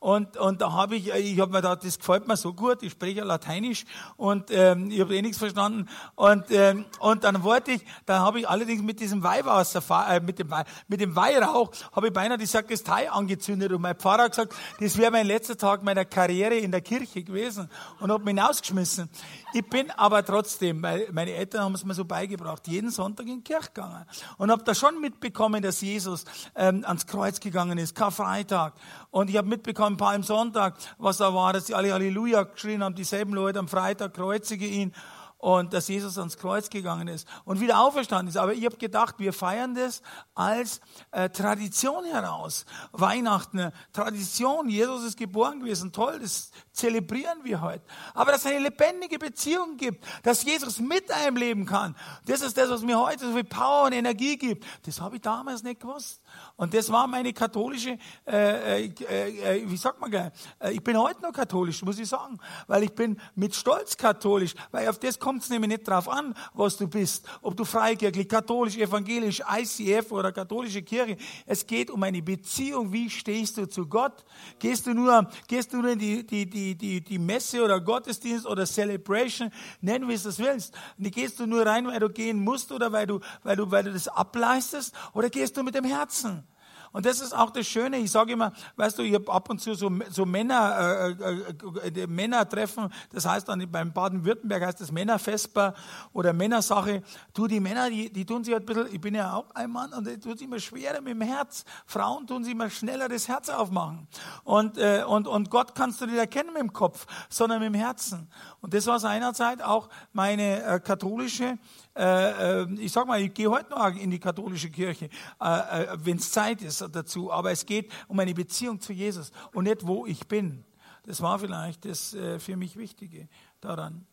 [0.01, 2.93] und, und da habe ich, ich habe mir gedacht, das gefällt mir so gut, ich
[2.93, 3.85] spreche ja Lateinisch
[4.17, 5.87] und ähm, ich habe eh nichts verstanden.
[6.15, 10.39] Und, ähm, und dann wollte ich, dann habe ich allerdings mit diesem Weihwasser, äh, mit,
[10.39, 10.51] dem,
[10.87, 14.97] mit dem Weihrauch, habe ich beinahe die Sakristei angezündet und mein Pfarrer hat gesagt, das
[14.97, 19.07] wäre mein letzter Tag meiner Karriere in der Kirche gewesen und hat mich hinausgeschmissen.
[19.53, 23.43] Ich bin aber trotzdem, weil meine Eltern haben es mir so beigebracht, jeden Sonntag in
[23.43, 24.07] die Kirche gegangen
[24.39, 28.73] und habe da schon mitbekommen, dass Jesus ähm, ans Kreuz gegangen ist, Karfreitag.
[29.11, 33.33] Und ich habe mitbekommen, Palmsonntag, was da war, dass sie alle Halleluja geschrien haben, dieselben
[33.33, 34.93] Leute am Freitag kreuzige ihn
[35.41, 38.37] und dass Jesus ans Kreuz gegangen ist und wieder auferstanden ist.
[38.37, 40.03] Aber ich habe gedacht, wir feiern das
[40.35, 42.65] als äh, Tradition heraus.
[42.91, 47.83] Weihnachten, Tradition, Jesus ist geboren gewesen, toll, das zelebrieren wir heute.
[48.13, 51.95] Aber dass es eine lebendige Beziehung gibt, dass Jesus mit einem leben kann,
[52.27, 54.63] das ist das, was mir heute so viel Power und Energie gibt.
[54.85, 56.20] Das habe ich damals nicht gewusst.
[56.61, 57.97] Und das war meine katholische,
[58.27, 60.29] äh, äh, äh, wie sagt man, äh,
[60.71, 64.87] ich bin heute noch katholisch, muss ich sagen, weil ich bin mit Stolz katholisch, weil
[64.87, 68.77] auf das kommt es nämlich nicht drauf an, was du bist, ob du freikirchlich, katholisch,
[68.77, 71.17] evangelisch, ICF oder katholische Kirche.
[71.47, 74.23] Es geht um eine Beziehung, wie stehst du zu Gott?
[74.59, 78.45] Gehst du nur, gehst du nur in die, die, die, die, die Messe oder Gottesdienst
[78.45, 79.49] oder Celebration,
[79.81, 80.75] nenn wie es das willst.
[80.99, 83.93] Gehst du nur rein, weil du gehen musst oder weil du, weil du, weil du
[83.93, 86.47] das ableistest oder gehst du mit dem Herzen?
[86.91, 87.97] Und das ist auch das Schöne.
[87.97, 92.07] Ich sage immer, weißt du, ich habe ab und zu so, so Männer, äh, äh,
[92.07, 92.89] Männertreffen.
[93.13, 95.73] Das heißt dann beim Baden-Württemberg heißt das Männerfesper
[96.13, 97.03] oder Männersache.
[97.33, 99.71] Du, die Männer, die, die tun sich halt ein bisschen, ich bin ja auch ein
[99.71, 101.63] Mann und die tun sich immer schwerer mit dem Herz.
[101.85, 104.07] Frauen tun sich immer schneller das Herz aufmachen.
[104.43, 107.75] Und, äh, und, und Gott kannst du nicht erkennen mit dem Kopf, sondern mit dem
[107.75, 108.29] Herzen.
[108.61, 111.57] Und das war seinerzeit auch meine äh, katholische
[111.95, 116.17] äh, äh, ich sag mal, ich gehe heute noch in die katholische Kirche, äh, wenn
[116.17, 120.05] es Zeit ist dazu, aber es geht um eine Beziehung zu Jesus und nicht, wo
[120.05, 120.63] ich bin.
[121.03, 123.27] Das war vielleicht das für mich Wichtige
[123.59, 124.05] daran.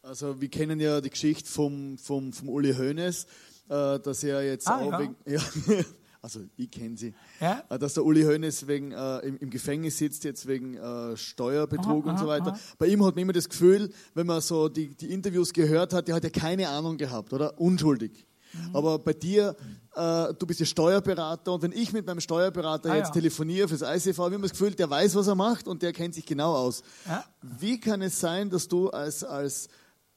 [0.00, 3.26] Also wir kennen ja die Geschichte vom, vom, vom Uli Hoeneß,
[3.68, 4.98] dass er jetzt ah, auch ja.
[4.98, 5.40] wegen, ja,
[6.22, 7.64] also ich kenne sie, ja?
[7.68, 12.06] Äh, dass der Uli Hoeneß wegen, äh, im, im, Gefängnis sitzt, jetzt wegen äh, Steuerbetrug
[12.06, 12.52] aha, und so weiter.
[12.52, 12.58] Aha.
[12.78, 16.06] Bei ihm hat man immer das Gefühl, wenn man so die, die Interviews gehört hat,
[16.06, 17.60] der hat ja keine Ahnung gehabt, oder?
[17.60, 18.24] Unschuldig.
[18.52, 18.76] Mhm.
[18.76, 19.56] Aber bei dir,
[19.96, 23.14] äh, du bist ja Steuerberater und wenn ich mit meinem Steuerberater ah, jetzt ja.
[23.14, 26.14] telefoniere fürs ICV, habe ich das Gefühl, der weiß, was er macht und der kennt
[26.14, 26.82] sich genau aus.
[27.06, 27.24] Ja.
[27.42, 29.68] Wie kann es sein, dass du als, als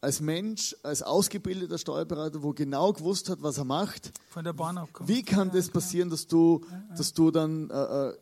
[0.05, 4.11] als Mensch, als ausgebildeter Steuerberater, wo genau gewusst hat, was er macht.
[4.29, 5.09] Von der Bahn abkommt.
[5.09, 6.63] Wie kann das passieren, dass du,
[6.95, 8.13] dass du dann äh, äh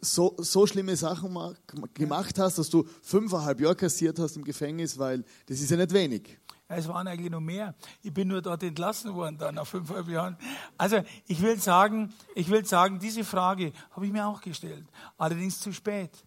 [0.00, 1.36] so, so schlimme Sachen
[1.92, 5.92] gemacht hast, dass du fünfeinhalb Jahre kassiert hast im Gefängnis, weil das ist ja nicht
[5.92, 6.38] wenig.
[6.68, 7.74] Es waren eigentlich noch mehr.
[8.02, 10.36] Ich bin nur dort entlassen worden dann nach fünfeinhalb Jahren.
[10.78, 14.86] Also ich will sagen, ich will sagen, diese Frage habe ich mir auch gestellt.
[15.18, 16.24] Allerdings zu spät.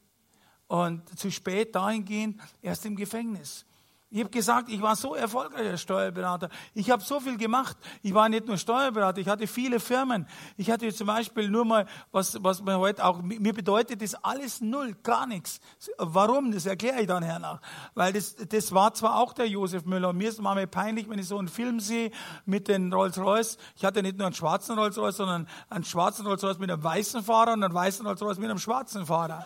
[0.68, 3.66] Und zu spät dahingehend erst im Gefängnis.
[4.14, 6.50] Ich habe gesagt, ich war so erfolgreich als Steuerberater.
[6.74, 7.78] Ich habe so viel gemacht.
[8.04, 10.28] Ich war nicht nur Steuerberater, ich hatte viele Firmen.
[10.58, 14.60] Ich hatte zum Beispiel nur mal, was, was mir heute auch, mir bedeutet das alles
[14.60, 15.62] null, gar nichts.
[15.98, 16.52] Warum?
[16.52, 17.62] Das erkläre ich dann hernach.
[17.94, 20.12] Weil das, das war zwar auch der Josef Müller.
[20.12, 22.12] Mir ist es manchmal peinlich, wenn ich so einen Film sehe
[22.46, 23.58] mit den Rolls-Royce.
[23.78, 27.54] Ich hatte nicht nur einen schwarzen Rolls-Royce, sondern einen schwarzen Rolls-Royce mit einem weißen Fahrer
[27.54, 29.46] und einen weißen Rolls-Royce mit einem schwarzen Fahrer.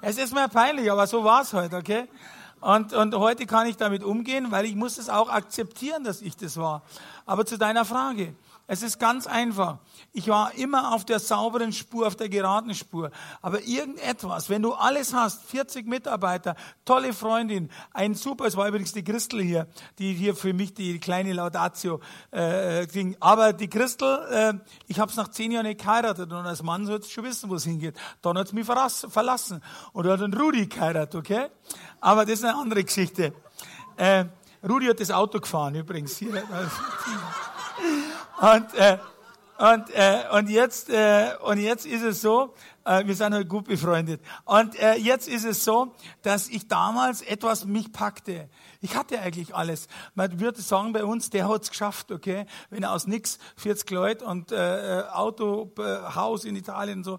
[0.00, 2.08] Es ist mir peinlich, aber so war es heute, okay?
[2.60, 6.36] Und, und heute kann ich damit umgehen, weil ich muss es auch akzeptieren, dass ich
[6.36, 6.82] das war.
[7.26, 8.34] Aber zu deiner Frage.
[8.70, 9.78] Es ist ganz einfach.
[10.12, 13.10] Ich war immer auf der sauberen Spur, auf der geraden Spur.
[13.40, 16.54] Aber irgendetwas, wenn du alles hast, 40 Mitarbeiter,
[16.84, 20.98] tolle Freundin, ein super, es war übrigens die Christel hier, die hier für mich die
[20.98, 22.00] kleine Laudatio
[22.30, 23.16] äh, ging.
[23.20, 24.52] Aber die Christel, äh,
[24.86, 27.48] ich habe es nach zehn Jahren nicht geheiratet und als Mann soll es schon wissen,
[27.48, 27.96] wo es hingeht.
[28.20, 29.62] Dann hat es mich verlassen.
[29.94, 31.46] Und hat einen Rudi geheiratet, okay?
[32.02, 33.32] Aber das ist eine andere Geschichte.
[33.96, 34.26] Äh,
[34.68, 36.18] Rudi hat das Auto gefahren übrigens.
[36.18, 36.42] Hier.
[38.40, 38.98] Und, äh,
[39.58, 43.64] und, äh, und, jetzt, äh, und jetzt ist es so, äh, wir sind halt gut
[43.64, 44.20] befreundet.
[44.44, 48.48] Und äh, jetzt ist es so, dass ich damals etwas mich packte.
[48.80, 49.88] Ich hatte eigentlich alles.
[50.14, 52.46] Man würde sagen bei uns, der hat's geschafft, okay?
[52.70, 57.04] Wenn er aus nix 40 Leute und äh, äh, Auto, äh, Haus in Italien und
[57.04, 57.18] so.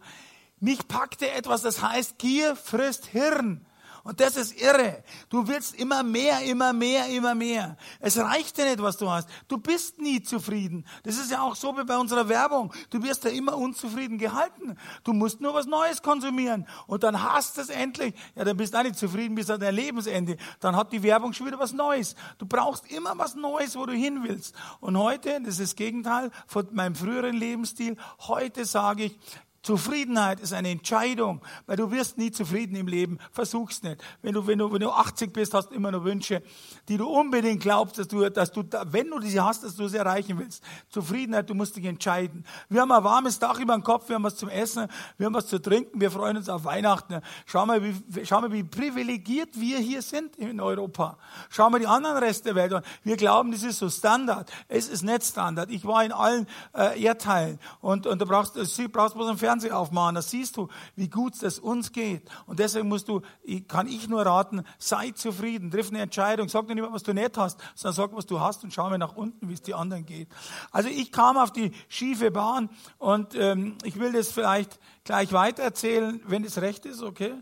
[0.61, 3.65] Mich packte etwas, das heißt, Gier frisst Hirn.
[4.09, 5.03] Und das ist irre.
[5.29, 7.77] Du willst immer mehr, immer mehr, immer mehr.
[7.99, 9.29] Es reicht dir nicht, was du hast.
[9.47, 10.83] Du bist nie zufrieden.
[11.03, 12.73] Das ist ja auch so wie bei unserer Werbung.
[12.89, 14.75] Du wirst ja immer unzufrieden gehalten.
[15.03, 16.65] Du musst nur was Neues konsumieren.
[16.87, 18.15] Und dann hast du es endlich.
[18.33, 20.37] Ja, dann bist du auch nicht zufrieden bis an dein Lebensende.
[20.59, 22.15] Dann hat die Werbung schon wieder was Neues.
[22.39, 24.55] Du brauchst immer was Neues, wo du hin willst.
[24.79, 29.19] Und heute, das ist das Gegenteil von meinem früheren Lebensstil, heute sage ich,
[29.61, 33.19] Zufriedenheit ist eine Entscheidung, weil du wirst nie zufrieden im Leben.
[33.31, 34.01] Versuch's nicht.
[34.21, 36.41] Wenn du, wenn du, wenn du 80 bist, hast du immer noch Wünsche,
[36.87, 39.97] die du unbedingt glaubst, dass du, dass du, wenn du diese hast, dass du sie
[39.97, 40.63] erreichen willst.
[40.89, 42.45] Zufriedenheit, du musst dich entscheiden.
[42.69, 45.33] Wir haben ein warmes Dach über dem Kopf, wir haben was zum Essen, wir haben
[45.33, 47.21] was zu trinken, wir freuen uns auf Weihnachten.
[47.45, 51.17] Schau mal, wie, schau mal, wie privilegiert wir hier sind in Europa.
[51.49, 52.83] Schau mal die anderen Reste der Welt an.
[53.03, 54.51] Wir glauben, das ist so Standard.
[54.67, 55.69] Es ist nicht Standard.
[55.69, 59.77] Ich war in allen äh, Erdteilen und, und du brauchst, du brauchst bloß einen Fernseher
[59.79, 62.29] aufmachen, da siehst du, wie gut es uns geht.
[62.45, 63.21] Und deswegen musst du,
[63.67, 67.35] kann ich nur raten, sei zufrieden, triff eine Entscheidung, sag dir nicht, was du nicht
[67.35, 70.05] hast, sondern sag, was du hast und schau mal nach unten, wie es die anderen
[70.05, 70.27] geht.
[70.71, 76.21] Also ich kam auf die schiefe Bahn und ähm, ich will das vielleicht gleich weitererzählen,
[76.27, 77.33] wenn es recht ist, okay?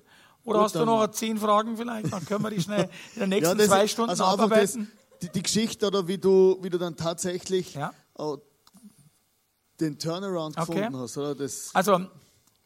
[0.45, 2.13] Oder Gut, hast du noch zehn Fragen vielleicht?
[2.13, 4.89] Dann können wir die schnell in den nächsten ja, zwei Stunden also abarbeiten.
[4.89, 7.91] Das, die, die, Geschichte oder wie du, wie du dann tatsächlich ja.
[9.79, 10.73] Den Turnaround okay.
[10.73, 11.35] gefunden hast, oder?
[11.35, 12.07] Das also,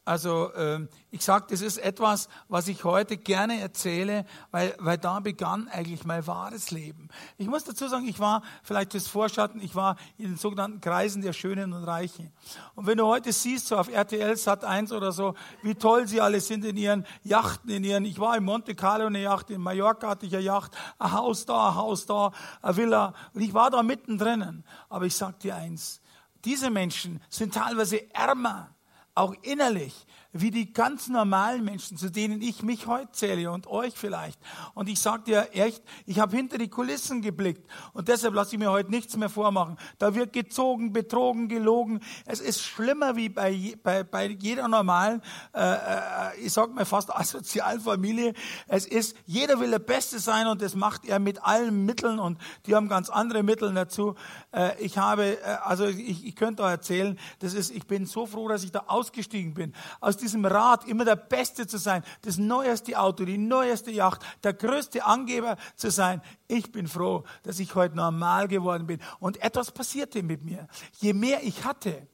[0.03, 5.19] also äh, ich sage, das ist etwas, was ich heute gerne erzähle, weil, weil da
[5.19, 7.09] begann eigentlich mein wahres Leben.
[7.37, 11.21] Ich muss dazu sagen, ich war, vielleicht das Vorschatten, ich war in den sogenannten Kreisen
[11.21, 12.31] der Schönen und Reichen.
[12.73, 16.19] Und wenn du heute siehst, so auf RTL Sat 1 oder so, wie toll sie
[16.19, 19.61] alle sind in ihren Yachten, in ihren, ich war in Monte Carlo eine Yacht, in
[19.61, 22.31] Mallorca hatte ich eine Yacht, ein Haus da, ein Haus da,
[22.63, 23.13] eine Villa.
[23.33, 24.63] Und ich war da mittendrin.
[24.89, 26.01] Aber ich sag dir eins,
[26.45, 28.73] diese Menschen sind teilweise ärmer,
[29.15, 33.93] auch innerlich, wie die ganz normalen Menschen, zu denen ich mich heute zähle und euch
[33.95, 34.39] vielleicht.
[34.73, 38.59] Und ich sage dir echt, ich habe hinter die Kulissen geblickt und deshalb lasse ich
[38.59, 39.77] mir heute nichts mehr vormachen.
[39.97, 41.99] Da wird gezogen, betrogen, gelogen.
[42.25, 45.21] Es ist schlimmer wie bei, bei, bei jeder normalen,
[45.53, 48.33] äh, äh, ich sag mal fast asozialen Familie.
[48.67, 52.39] Es ist, jeder will der Beste sein und das macht er mit allen Mitteln und
[52.65, 54.15] die haben ganz andere Mittel dazu.
[54.53, 58.25] Äh, ich habe, äh, also ich, ich könnte euch erzählen, das ist, ich bin so
[58.25, 59.73] froh, dass ich da ausgestiegen bin.
[59.99, 64.53] Aus diesem Rat, immer der Beste zu sein, das neueste Auto, die neueste Yacht, der
[64.53, 66.21] größte Angeber zu sein.
[66.47, 68.99] Ich bin froh, dass ich heute normal geworden bin.
[69.19, 70.67] Und etwas passierte mit mir.
[70.99, 72.07] Je mehr ich hatte,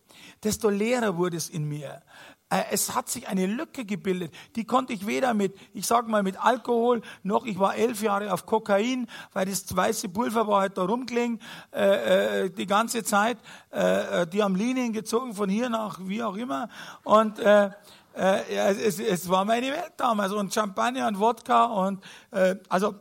[0.43, 2.01] desto leerer wurde es in mir.
[2.49, 6.23] Äh, es hat sich eine Lücke gebildet, die konnte ich weder mit, ich sag mal,
[6.23, 10.77] mit Alkohol, noch ich war elf Jahre auf Kokain, weil das weiße Pulver war halt
[10.77, 11.41] da rumgelegen,
[11.73, 13.37] äh, äh, die ganze Zeit.
[13.71, 16.69] Äh, äh, die haben Linien gezogen von hier nach wie auch immer.
[17.03, 17.71] Und äh,
[18.17, 20.33] äh, ja, es, es war meine Welt damals.
[20.33, 22.95] Und Champagner und Wodka und äh, also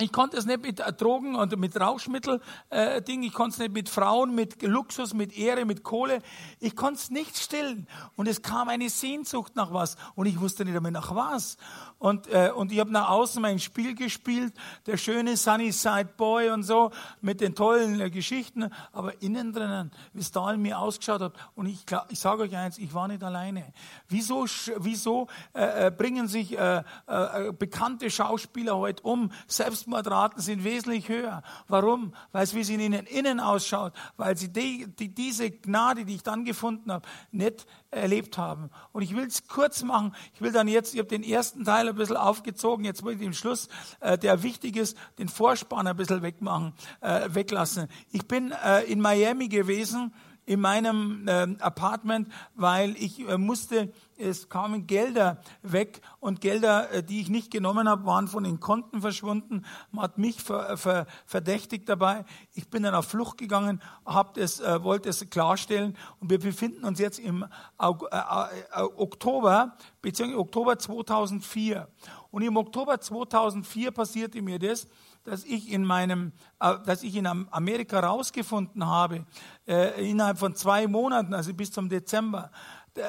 [0.00, 3.72] ich konnte es nicht mit Drogen und mit Rauschmittel äh, Ding, ich konnte es nicht
[3.72, 6.20] mit Frauen, mit Luxus, mit Ehre, mit Kohle.
[6.58, 7.86] Ich konnte es nicht stillen.
[8.16, 9.96] Und es kam eine Sehnsucht nach was.
[10.16, 11.58] Und ich wusste nicht einmal nach was.
[11.98, 14.52] Und, äh, und ich habe nach außen mein Spiel gespielt,
[14.86, 18.70] der schöne Sunnyside Boy und so, mit den tollen äh, Geschichten.
[18.90, 21.34] Aber innen drinnen, wie es da in mir ausgeschaut hat.
[21.54, 23.72] Und ich, ich sage euch eins, ich war nicht alleine.
[24.08, 24.44] Wieso,
[24.78, 29.30] wieso äh, äh, bringen sich äh, äh, bekannte Schauspieler heute um?
[29.46, 31.42] Selbst Selbstmordraten sind wesentlich höher.
[31.68, 32.14] Warum?
[32.32, 36.14] Weil es wie es in ihnen innen ausschaut, weil sie die, die, diese Gnade, die
[36.14, 38.70] ich dann gefunden habe, nicht erlebt haben.
[38.92, 40.14] Und ich will es kurz machen.
[40.34, 43.20] Ich will dann jetzt, ich habe den ersten Teil ein bisschen aufgezogen, jetzt will ich
[43.20, 43.68] den Schluss,
[44.00, 47.88] äh, der wichtig ist, den Vorspann ein bisschen wegmachen, äh, weglassen.
[48.10, 50.12] Ich bin äh, in Miami gewesen
[50.46, 57.02] in meinem äh, Apartment, weil ich äh, musste, es kamen Gelder weg und Gelder, äh,
[57.02, 59.64] die ich nicht genommen habe, waren von den Konten verschwunden.
[59.90, 62.24] Man hat mich ver, ver, verdächtigt dabei.
[62.52, 66.84] Ich bin dann auf Flucht gegangen, hab das, äh, wollte es klarstellen und wir befinden
[66.84, 67.46] uns jetzt im
[67.78, 71.88] Aug äh, äh, Oktober, beziehungsweise Oktober 2004.
[72.30, 74.88] Und im Oktober 2004 passierte mir das,
[75.24, 79.24] dass ich in meinem, äh, dass ich in Amerika rausgefunden habe,
[79.66, 82.50] äh, innerhalb von zwei Monaten, also bis zum Dezember,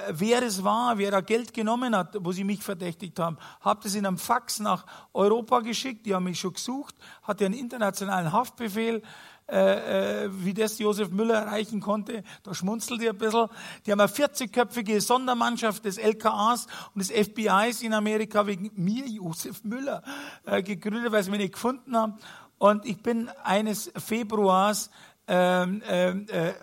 [0.10, 3.38] wer es war, wer da Geld genommen hat, wo sie mich verdächtigt haben.
[3.62, 7.54] Habe das in einem Fax nach Europa geschickt, die haben mich schon gesucht, hatte einen
[7.54, 9.04] internationalen Haftbefehl,
[9.47, 12.23] äh, äh, wie das Josef Müller erreichen konnte.
[12.41, 13.47] Da schmunzelt ihr ein bisschen.
[13.86, 19.63] Die haben eine 40-köpfige Sondermannschaft des LKAs und des FBIs in Amerika wegen mir, Josef
[19.63, 20.01] Müller,
[20.45, 22.15] äh, gegründet, weil sie mich nicht gefunden haben.
[22.58, 24.89] Und ich bin eines Februars
[25.27, 26.53] ähm, ähm, äh,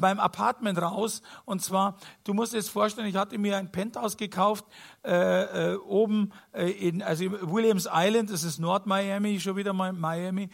[0.00, 1.22] beim Apartment raus.
[1.44, 4.64] Und zwar, du musst das vorstellen, ich hatte mir ein Penthouse gekauft,
[5.04, 10.50] äh, äh, oben äh, in, also Williams Island, das ist Nord-Miami, schon wieder mal Miami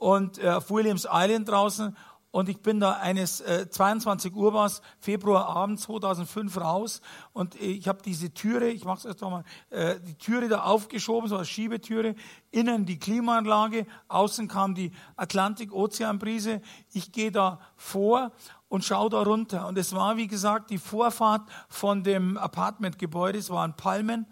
[0.00, 1.94] und äh, auf Williams Island draußen
[2.32, 7.00] und ich bin da eines äh, 22 Uhr war Februarabend 2005 raus.
[7.32, 11.28] Und ich habe diese Türe, ich mache es erst mal, äh, die Türe da aufgeschoben,
[11.28, 12.14] so als Schiebetüre,
[12.52, 16.62] innen die Klimaanlage, außen kam die Atlantik-Ozeanbrise.
[16.92, 18.30] Ich gehe da vor
[18.68, 19.66] und schaue da runter.
[19.66, 24.26] Und es war wie gesagt die Vorfahrt von dem Apartmentgebäude, es waren Palmen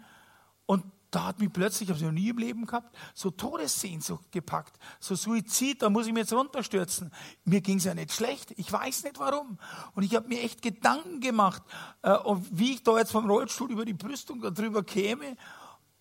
[1.11, 4.77] da hat mich plötzlich, ich habe es noch nie im Leben gehabt, so Todessehnsucht gepackt,
[4.99, 7.11] so Suizid, da muss ich mir jetzt runterstürzen.
[7.45, 9.57] Mir ging es ja nicht schlecht, ich weiß nicht warum.
[9.95, 11.63] Und ich habe mir echt Gedanken gemacht,
[12.03, 12.15] äh,
[12.51, 15.35] wie ich da jetzt vom Rollstuhl über die Brüstung drüber käme.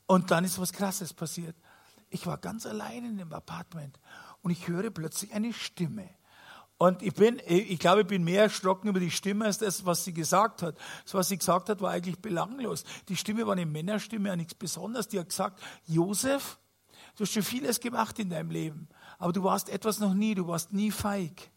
[0.07, 1.57] Und dann ist was Krasses passiert.
[2.11, 3.99] Ich war ganz allein in dem Apartment
[4.43, 6.09] und ich höre plötzlich eine Stimme.
[6.79, 10.05] Und ich bin, ich glaube, ich bin mehr erschrocken über die Stimme als das, was
[10.05, 10.77] sie gesagt hat.
[11.05, 12.85] Das, was sie gesagt hat, war eigentlich belanglos.
[13.09, 15.09] Die Stimme war eine Männerstimme, nichts Besonderes.
[15.09, 16.57] Die hat gesagt, Josef,
[17.17, 18.89] du hast schon vieles gemacht in deinem Leben,
[19.19, 21.51] aber du warst etwas noch nie, du warst nie feig.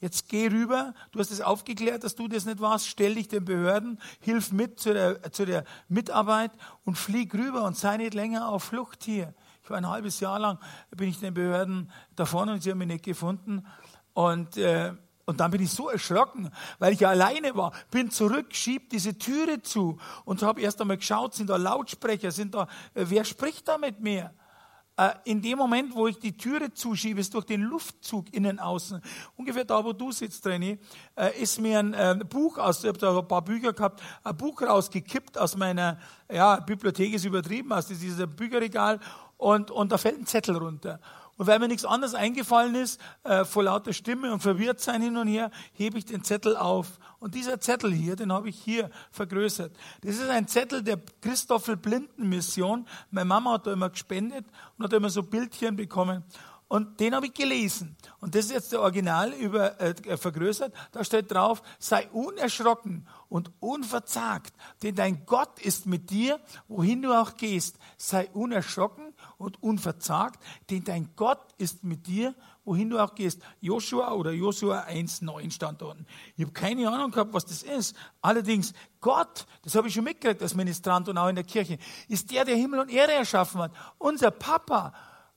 [0.00, 3.46] Jetzt geh rüber, du hast es aufgeklärt, dass du das nicht warst, stell dich den
[3.46, 6.50] Behörden, hilf mit zu der, zu der Mitarbeit
[6.84, 9.32] und flieg rüber und sei nicht länger auf Flucht hier.
[9.62, 10.58] Ich war ein halbes Jahr lang,
[10.90, 13.64] bin ich den Behörden davon und sie haben mich nicht gefunden.
[14.16, 14.94] Und, äh,
[15.26, 17.72] und dann bin ich so erschrocken, weil ich ja alleine war.
[17.90, 22.54] Bin zurück, schieb diese Türe zu und habe erst einmal geschaut, sind da Lautsprecher, sind
[22.54, 22.62] da,
[22.94, 24.32] äh, wer spricht da mit mir?
[24.96, 29.02] Äh, in dem Moment, wo ich die Türe zuschiebe, ist durch den Luftzug innen außen,
[29.36, 30.78] ungefähr da, wo du sitzt, René,
[31.14, 34.34] äh, ist mir ein äh, Buch aus, ich habe da ein paar Bücher gehabt, ein
[34.34, 35.98] Buch rausgekippt aus meiner,
[36.32, 38.98] ja, Bibliothek ist übertrieben, aus diesem Bücherregal
[39.36, 41.00] und, und da fällt ein Zettel runter.
[41.36, 45.16] Und weil mir nichts anderes eingefallen ist, äh, vor lauter Stimme und verwirrt sein hin
[45.16, 46.98] und her, hebe ich den Zettel auf.
[47.18, 49.76] Und dieser Zettel hier, den habe ich hier vergrößert.
[50.02, 52.86] Das ist ein Zettel der Christoffel Blinden Mission.
[53.10, 54.46] Meine Mama hat da immer gespendet
[54.78, 56.24] und hat immer so Bildchen bekommen.
[56.68, 57.96] Und den habe ich gelesen.
[58.20, 60.74] Und das ist jetzt der Original über, äh, vergrößert.
[60.90, 64.52] Da steht drauf, sei unerschrocken und unverzagt,
[64.82, 67.78] denn dein Gott ist mit dir, wohin du auch gehst.
[67.98, 73.40] Sei unerschrocken und unverzagt, denn dein Gott ist mit dir, wohin du auch gehst.
[73.60, 76.04] Joshua oder Joshua 1,9 stand da unten.
[76.36, 77.96] Ich habe keine Ahnung gehabt, was das ist.
[78.20, 82.32] Allerdings, Gott, das habe ich schon mitgekriegt als Ministrant und auch in der Kirche, ist
[82.32, 83.72] der, der Himmel und Erde erschaffen hat.
[83.98, 84.92] Unser Papa,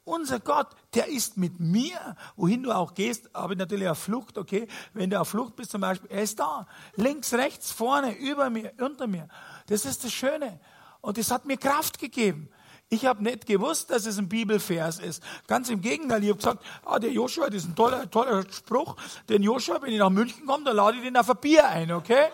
[0.10, 4.67] unser Gott, der ist mit mir, wohin du auch gehst, aber natürlich auf Flucht, okay?
[4.93, 6.67] Wenn du auf Flucht bist zum Beispiel, er ist da.
[6.95, 9.28] Links, rechts, vorne, über mir, unter mir.
[9.67, 10.60] Das ist das Schöne.
[11.02, 12.50] Und das hat mir Kraft gegeben.
[12.91, 15.22] Ich habe nicht gewusst, dass es ein Bibelvers ist.
[15.45, 18.95] Ganz im Gegenteil, ich habe gesagt, ah, der Joshua, das ist ein toller, toller Spruch.
[19.30, 21.91] Den Joshua, wenn ich nach München komme, dann lade ich den auf ein Bier ein,
[21.91, 22.30] okay?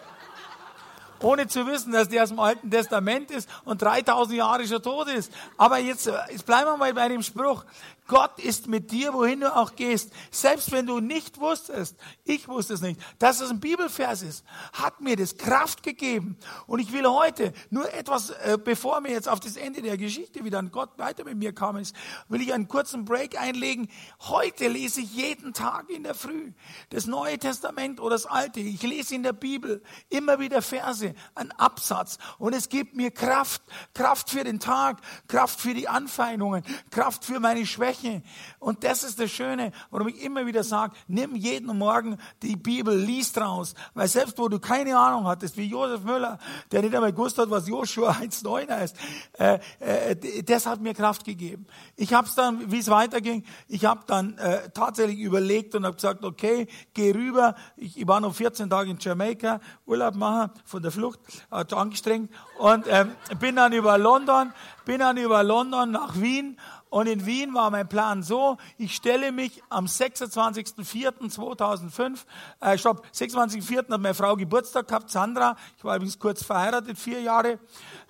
[1.26, 5.08] Ohne zu wissen, dass der aus dem Alten Testament ist und 3000 Jahre schon tot
[5.08, 5.32] ist.
[5.58, 7.66] Aber jetzt, jetzt bleiben wir mal bei dem Spruch.
[8.08, 10.12] Gott ist mit dir, wohin du auch gehst.
[10.30, 15.02] Selbst wenn du nicht wusstest, ich wusste es nicht, dass es ein Bibelvers ist, hat
[15.02, 16.38] mir das Kraft gegeben.
[16.68, 20.44] Und ich will heute nur etwas, äh, bevor mir jetzt auf das Ende der Geschichte
[20.46, 21.96] wieder an Gott weiter mit mir kam, ist,
[22.30, 23.90] will ich einen kurzen Break einlegen.
[24.22, 26.52] Heute lese ich jeden Tag in der Früh
[26.92, 28.60] das Neue Testament oder das Alte.
[28.60, 32.20] Ich lese in der Bibel immer wieder Verse, einen Absatz.
[32.38, 33.64] Und es gibt mir Kraft,
[33.96, 38.22] Kraft für den Tag, Kraft für die Anfeindungen, Kraft für meine Schwächen spreche.
[38.60, 42.98] Und das ist das Schöne, warum ich immer wieder sage, nimm jeden Morgen die Bibel,
[42.98, 43.76] lies draus.
[43.94, 46.40] Weil selbst wo du keine Ahnung hattest, wie Josef Müller,
[46.72, 48.98] der nicht einmal gewusst hat, was Joshua 1,9 heißt,
[49.40, 51.66] äh, äh, das hat mir Kraft gegeben.
[51.96, 55.96] Ich habe es dann, wie es weiterging, ich habe dann äh, tatsächlich überlegt und habe
[55.96, 57.56] gesagt, okay, geh rüber.
[57.78, 61.20] Ich, ich war noch 14 Tage in Jamaika, Urlaub machen von der Flucht,
[61.52, 64.54] hat angestrengt und ähm, bin dann über London,
[64.86, 66.58] bin dann über London nach Wien
[66.96, 72.20] und in Wien war mein Plan so, ich stelle mich am 26.04.2005,
[72.62, 73.80] äh, stopp, 26.04.
[73.80, 77.60] hat meine Frau Geburtstag gehabt, Sandra, ich war übrigens kurz verheiratet, vier Jahre,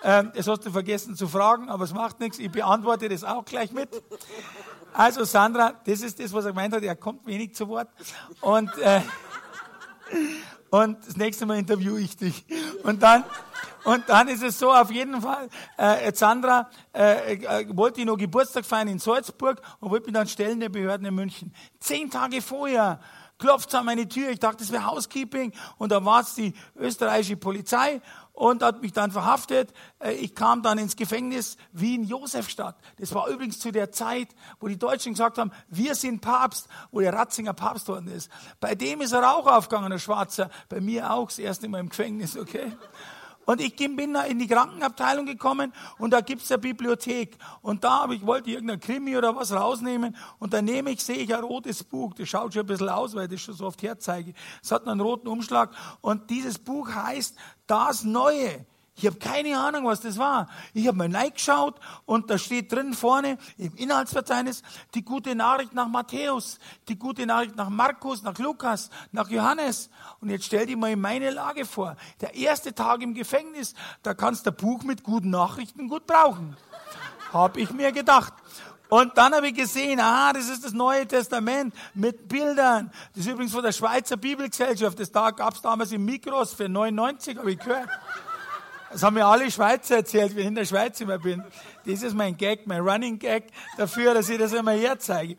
[0.03, 3.43] ähm, das hast du vergessen zu fragen, aber es macht nichts, ich beantworte das auch
[3.43, 3.89] gleich mit.
[4.93, 7.89] Also Sandra, das ist das, was er gemeint hat, er kommt wenig zu Wort
[8.41, 9.01] und, äh,
[10.69, 12.45] und das nächste Mal interviewe ich dich.
[12.83, 13.23] Und dann,
[13.83, 15.47] und dann ist es so, auf jeden Fall,
[15.77, 20.27] äh, Sandra äh, äh, wollte ich noch Geburtstag feiern in Salzburg und wollte mich dann
[20.27, 21.53] stellen der Behörden in München.
[21.79, 22.99] Zehn Tage vorher
[23.37, 24.29] klopft an meine Tür.
[24.29, 25.53] Ich dachte, das wäre Housekeeping.
[25.77, 28.01] Und da war es die österreichische Polizei
[28.35, 29.73] und hat mich dann verhaftet.
[29.99, 32.75] Äh, ich kam dann ins Gefängnis Wien-Josefstadt.
[32.97, 34.27] Das war übrigens zu der Zeit,
[34.59, 38.29] wo die Deutschen gesagt haben, wir sind Papst, wo der Ratzinger Papst worden ist.
[38.59, 40.49] Bei dem ist er auch aufgegangen, der Schwarzer.
[40.69, 42.73] Bei mir auch, das erste Mal im Gefängnis, okay?
[43.45, 47.37] Und ich bin da in die Krankenabteilung gekommen und da gibt's eine Bibliothek.
[47.61, 51.33] Und da habe ich, wollte irgendein Krimi oder was rausnehmen und daneben ich sehe ich
[51.33, 52.13] ein rotes Buch.
[52.13, 54.33] Das schaut schon ein bisschen aus, weil ich das schon so oft herzeige.
[54.63, 55.71] Es hat einen roten Umschlag
[56.01, 57.35] und dieses Buch heißt
[57.67, 58.65] Das Neue.
[58.97, 60.47] Ich habe keine Ahnung, was das war.
[60.73, 61.75] Ich habe mal reingeschaut
[62.05, 67.57] und da steht drin vorne im Inhaltsverzeichnis die gute Nachricht nach Matthäus, die gute Nachricht
[67.57, 69.89] nach Markus, nach Lukas, nach Johannes.
[70.21, 71.97] Und jetzt stell dir mal meine Lage vor.
[72.21, 76.55] Der erste Tag im Gefängnis, da kannst du ein Buch mit guten Nachrichten gut brauchen.
[77.33, 78.33] Hab ich mir gedacht.
[78.87, 82.91] Und dann habe ich gesehen, aha, das ist das Neue Testament mit Bildern.
[83.13, 84.97] Das ist übrigens von der Schweizer Bibelgesellschaft.
[84.99, 87.89] Das da gab es damals im Mikros für 99, habe ich gehört.
[88.91, 91.43] Das haben mir alle Schweizer erzählt, wenn ich in der Schweiz immer bin.
[91.85, 93.45] Das ist mein Gag, mein Running Gag
[93.77, 95.37] dafür, dass ich das immer herzeige.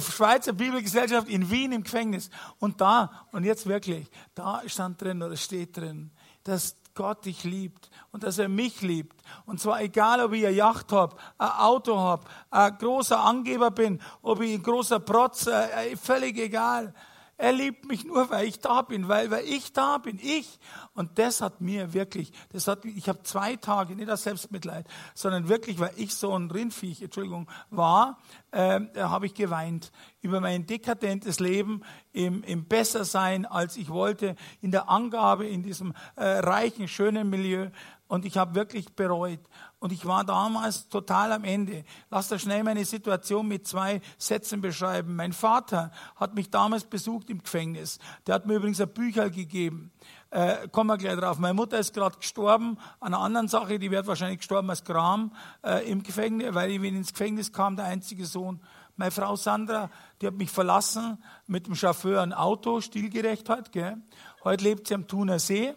[0.00, 2.30] Schweizer Bibelgesellschaft in Wien im Gefängnis.
[2.58, 6.10] Und da, und jetzt wirklich, da stand drin oder steht drin,
[6.44, 9.20] dass Gott dich liebt und dass er mich liebt.
[9.46, 14.00] Und zwar egal, ob ich eine Yacht habe, ein Auto habe, ein großer Angeber bin,
[14.22, 16.94] ob ich ein großer Protz, äh, völlig egal.
[17.36, 20.58] Er liebt mich nur, weil ich da bin, weil, weil ich da bin, ich.
[20.94, 25.48] Und das hat mir wirklich, das hat, ich habe zwei Tage, nicht das Selbstmitleid, sondern
[25.48, 28.18] wirklich, weil ich so ein Rindviech, Entschuldigung, war,
[28.52, 29.90] äh, habe ich geweint
[30.22, 31.82] über mein dekadentes Leben
[32.12, 37.70] im, im Bessersein, als ich wollte, in der Angabe, in diesem äh, reichen, schönen Milieu.
[38.06, 39.40] Und ich habe wirklich bereut.
[39.84, 41.84] Und ich war damals total am Ende.
[42.08, 45.14] Lass da schnell meine Situation mit zwei Sätzen beschreiben.
[45.14, 47.98] Mein Vater hat mich damals besucht im Gefängnis.
[48.26, 49.92] Der hat mir übrigens ein Bücher gegeben.
[50.30, 51.38] Äh, kommen wir gleich drauf.
[51.38, 53.78] Meine Mutter ist gerade gestorben an einer anderen Sache.
[53.78, 57.84] Die wird wahrscheinlich gestorben als Gram äh, im Gefängnis, weil ich ins Gefängnis kam, der
[57.84, 58.60] einzige Sohn.
[58.96, 59.90] Meine Frau Sandra,
[60.22, 63.70] die hat mich verlassen mit dem Chauffeur ein Auto, stilgerecht halt.
[63.70, 63.98] Gell?
[64.44, 65.74] Heute lebt sie am Thuner See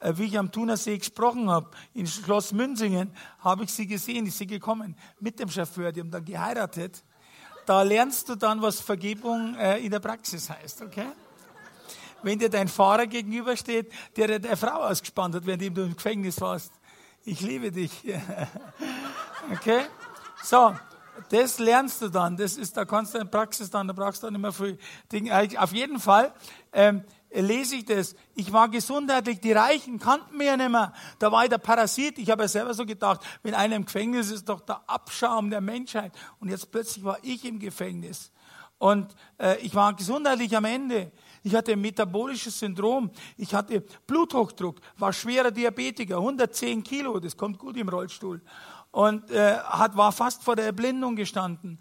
[0.00, 4.46] wie ich am Thunersee gesprochen habe, in Schloss Münzingen, habe ich sie gesehen, ist sie
[4.46, 7.04] gekommen mit dem Chauffeur, die haben dann geheiratet.
[7.66, 11.06] Da lernst du dann, was Vergebung äh, in der Praxis heißt, okay?
[12.22, 16.72] Wenn dir dein Fahrer gegenübersteht, der der Frau ausgespannt hat, während du im Gefängnis warst.
[17.24, 17.92] Ich liebe dich.
[19.52, 19.82] okay?
[20.42, 20.74] So,
[21.28, 22.36] das lernst du dann.
[22.36, 24.78] Das ist, da kannst du in Praxis dann, da brauchst du dann immer viel
[25.12, 25.48] Dinge.
[25.58, 26.32] Auf jeden Fall,
[26.72, 28.14] ähm, lese ich das.
[28.34, 30.92] Ich war gesundheitlich, die Reichen kannten mich ja nicht mehr.
[31.18, 32.18] Da war ich der Parasit.
[32.18, 35.50] Ich habe ja selber so gedacht, wenn einer im Gefängnis ist, ist doch der Abschaum
[35.50, 36.12] der Menschheit.
[36.40, 38.32] Und jetzt plötzlich war ich im Gefängnis.
[38.78, 41.12] Und äh, ich war gesundheitlich am Ende.
[41.42, 43.10] Ich hatte ein metabolisches Syndrom.
[43.36, 48.40] Ich hatte Bluthochdruck, war schwerer Diabetiker, 110 Kilo, das kommt gut im Rollstuhl.
[48.90, 51.78] Und äh, hat, war fast vor der Erblindung gestanden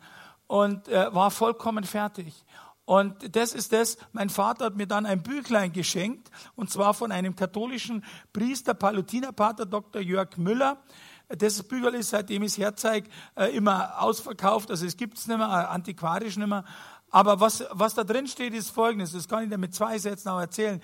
[0.47, 2.45] und äh, war vollkommen fertig.
[2.89, 7.11] Und das ist das, mein Vater hat mir dann ein Büchlein geschenkt, und zwar von
[7.11, 10.01] einem katholischen Priester, Palutinerpater Dr.
[10.01, 10.81] Jörg Müller.
[11.27, 15.37] Das Büchlein ist, seitdem ich es herzeige, äh, immer ausverkauft, also es gibt es nicht
[15.37, 16.65] mehr, äh, antiquarisch nicht mehr.
[17.11, 20.29] Aber was, was da drin steht, ist folgendes, das kann ich dir mit zwei Sätzen
[20.29, 20.81] auch erzählen.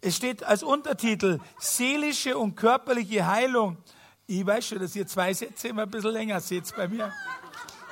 [0.00, 3.76] Es steht als Untertitel seelische und körperliche Heilung.
[4.26, 7.12] Ich weiß schon, dass ihr zwei Sätze immer ein bisschen länger seht bei mir.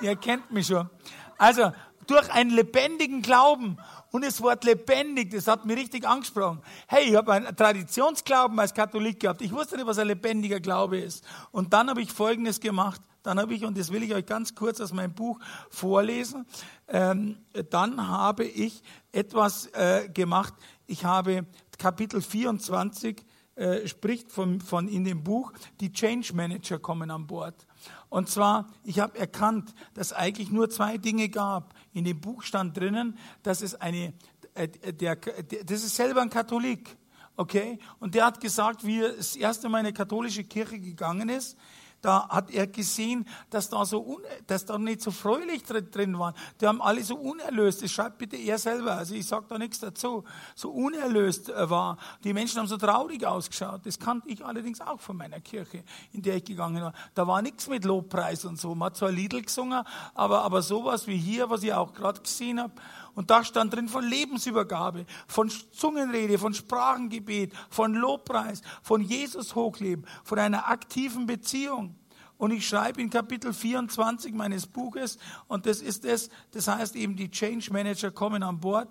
[0.00, 0.88] Ihr kennt mich schon.
[1.36, 1.72] Also,
[2.07, 3.78] durch einen lebendigen Glauben.
[4.11, 6.61] Und das Wort lebendig, das hat mich richtig angesprochen.
[6.88, 9.40] Hey, ich habe einen Traditionsglauben als Katholik gehabt.
[9.42, 11.24] Ich wusste nicht, was ein lebendiger Glaube ist.
[11.53, 13.01] Und dann habe ich Folgendes gemacht.
[13.22, 15.38] Dann habe ich, und das will ich euch ganz kurz aus meinem Buch
[15.68, 16.46] vorlesen,
[16.88, 17.36] ähm,
[17.68, 18.82] dann habe ich
[19.12, 20.55] etwas äh, gemacht.
[20.86, 21.44] Ich habe
[21.78, 23.22] Kapitel 24
[23.57, 27.66] äh, spricht von, von in dem Buch, die Change Manager kommen an Bord.
[28.09, 31.74] Und zwar, ich habe erkannt, dass eigentlich nur zwei Dinge gab.
[31.93, 34.12] In dem Buch stand drinnen, dass es eine,
[34.55, 36.97] äh, der, der, das ist selber ein Katholik,
[37.36, 37.78] okay?
[37.99, 41.57] Und der hat gesagt, wie er das erste Mal in eine katholische Kirche gegangen ist,
[42.01, 46.34] da hat er gesehen, dass da, so dass da nicht so fröhlich drin waren.
[46.61, 49.80] Die haben alle so unerlöst, das schreibt bitte er selber, also ich sage da nichts
[49.80, 50.24] dazu,
[50.55, 51.98] so unerlöst äh, war.
[52.24, 53.82] Die Menschen haben so traurig ausgeschaut.
[53.84, 56.92] Das kannte ich allerdings auch von meiner Kirche, in der ich gegangen war.
[57.14, 58.74] Da war nichts mit Lobpreis und so.
[58.74, 59.84] Man hat zwar Liedl gesungen,
[60.14, 62.72] aber, aber sowas wie hier, was ich auch gerade gesehen habe,
[63.14, 70.06] und da stand drin von Lebensübergabe, von Zungenrede, von Sprachengebet, von Lobpreis, von Jesus hochleben,
[70.24, 71.96] von einer aktiven Beziehung.
[72.38, 77.14] Und ich schreibe in Kapitel 24 meines Buches, und das ist es, das heißt eben,
[77.14, 78.88] die Change Manager kommen an Bord.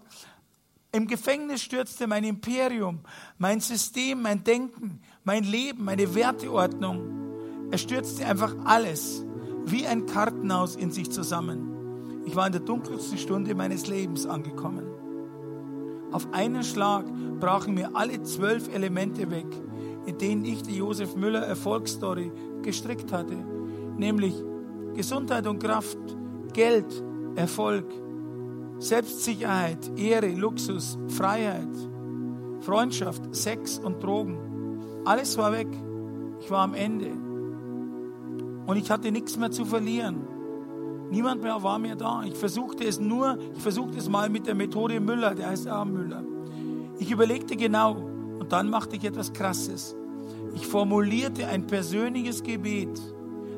[0.91, 2.99] Im Gefängnis stürzte mein Imperium,
[3.37, 7.71] mein System, mein Denken, mein Leben, meine Werteordnung.
[7.71, 9.23] Er stürzte einfach alles
[9.65, 11.78] wie ein Kartenhaus in sich zusammen.
[12.29, 14.85] Ich war in der dunkelsten Stunde meines Lebens angekommen.
[16.11, 17.05] Auf einen Schlag
[17.39, 19.47] brachen mir alle zwölf Elemente weg,
[20.05, 23.35] in denen ich die Josef Müller Erfolgsstory gestrickt hatte,
[23.97, 24.35] nämlich
[24.93, 25.97] Gesundheit und Kraft,
[26.53, 27.03] Geld,
[27.33, 27.85] Erfolg,
[28.77, 31.75] Selbstsicherheit, Ehre, Luxus, Freiheit,
[32.59, 34.37] Freundschaft, Sex und Drogen.
[35.03, 35.69] Alles war weg.
[36.41, 37.09] Ich war am Ende.
[38.67, 40.38] Und ich hatte nichts mehr zu verlieren.
[41.09, 42.23] Niemand mehr war mehr da.
[42.23, 45.85] Ich versuchte es nur, ich versuchte es mal mit der Methode Müller, der heißt auch
[45.85, 46.23] Müller.
[46.99, 47.93] Ich überlegte genau
[48.39, 49.95] und dann machte ich etwas Krasses.
[50.53, 53.01] Ich formulierte ein persönliches Gebet,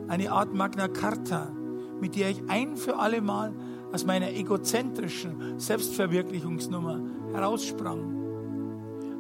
[0.08, 1.52] eine Art Magna Carta,
[2.00, 3.54] mit der ich ein für alle Mal
[3.92, 7.02] aus meiner egozentrischen Selbstverwirklichungsnummer
[7.34, 8.22] heraussprang.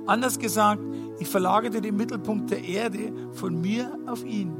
[0.08, 0.84] Anders gesagt,
[1.20, 4.54] ich verlagerte den Mittelpunkt der Erde von mir auf ihn.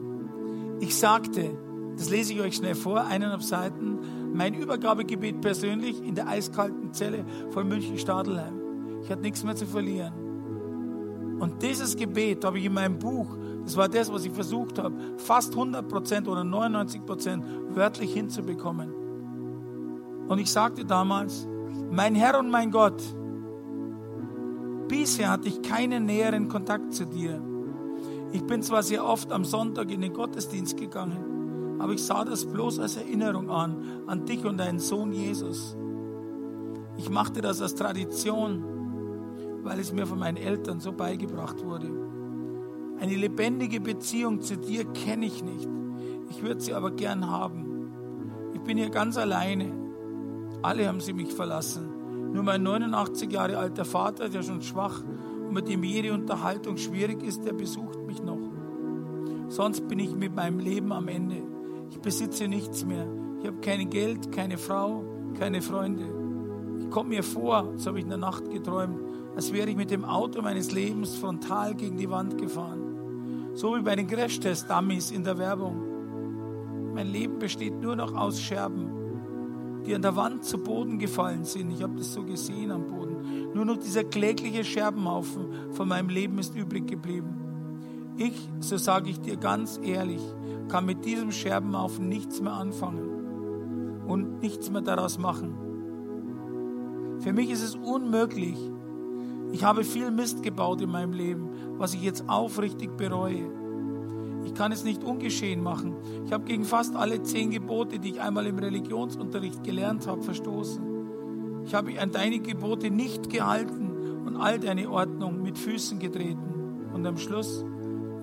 [0.80, 1.58] Ich sagte,
[2.02, 4.00] das lese ich euch schnell vor, eineinhalb Seiten.
[4.34, 8.60] Mein Übergabegebet persönlich in der eiskalten Zelle von München-Stadelheim.
[9.04, 10.12] Ich hatte nichts mehr zu verlieren.
[11.40, 14.96] Und dieses Gebet habe ich in meinem Buch, das war das, was ich versucht habe,
[15.18, 17.44] fast 100% oder 99%
[17.76, 18.92] wörtlich hinzubekommen.
[20.28, 21.48] Und ich sagte damals,
[21.92, 23.00] mein Herr und mein Gott,
[24.88, 27.40] bisher hatte ich keinen näheren Kontakt zu dir.
[28.32, 31.32] Ich bin zwar sehr oft am Sonntag in den Gottesdienst gegangen,
[31.82, 35.76] aber ich sah das bloß als Erinnerung an, an dich und deinen Sohn Jesus.
[36.98, 38.64] Ich machte das als Tradition,
[39.64, 41.90] weil es mir von meinen Eltern so beigebracht wurde.
[43.00, 45.68] Eine lebendige Beziehung zu dir kenne ich nicht.
[46.30, 47.90] Ich würde sie aber gern haben.
[48.54, 49.74] Ich bin hier ganz alleine.
[50.62, 52.32] Alle haben sie mich verlassen.
[52.32, 55.02] Nur mein 89 Jahre alter Vater, der schon schwach
[55.48, 58.38] und mit dem jede Unterhaltung schwierig ist, der besucht mich noch.
[59.48, 61.51] Sonst bin ich mit meinem Leben am Ende.
[61.92, 63.06] Ich besitze nichts mehr.
[63.42, 65.04] Ich habe kein Geld, keine Frau,
[65.38, 66.06] keine Freunde.
[66.80, 69.00] Ich komme mir vor, so habe ich in der Nacht geträumt,
[69.36, 73.52] als wäre ich mit dem Auto meines Lebens frontal gegen die Wand gefahren.
[73.54, 76.94] So wie bei den Crashtest-Dummies in der Werbung.
[76.94, 81.72] Mein Leben besteht nur noch aus Scherben, die an der Wand zu Boden gefallen sind.
[81.72, 83.52] Ich habe das so gesehen am Boden.
[83.54, 87.42] Nur noch dieser klägliche Scherbenhaufen von meinem Leben ist übrig geblieben.
[88.18, 90.22] Ich, so sage ich dir ganz ehrlich,
[90.72, 95.54] kann mit diesem Scherbenhaufen nichts mehr anfangen und nichts mehr daraus machen.
[97.20, 98.58] Für mich ist es unmöglich.
[99.52, 103.52] Ich habe viel Mist gebaut in meinem Leben, was ich jetzt aufrichtig bereue.
[104.46, 105.98] Ich kann es nicht ungeschehen machen.
[106.26, 111.64] Ich habe gegen fast alle zehn Gebote, die ich einmal im Religionsunterricht gelernt habe, verstoßen.
[111.66, 113.92] Ich habe an deine Gebote nicht gehalten
[114.26, 116.88] und all deine Ordnung mit Füßen getreten.
[116.94, 117.66] Und am Schluss,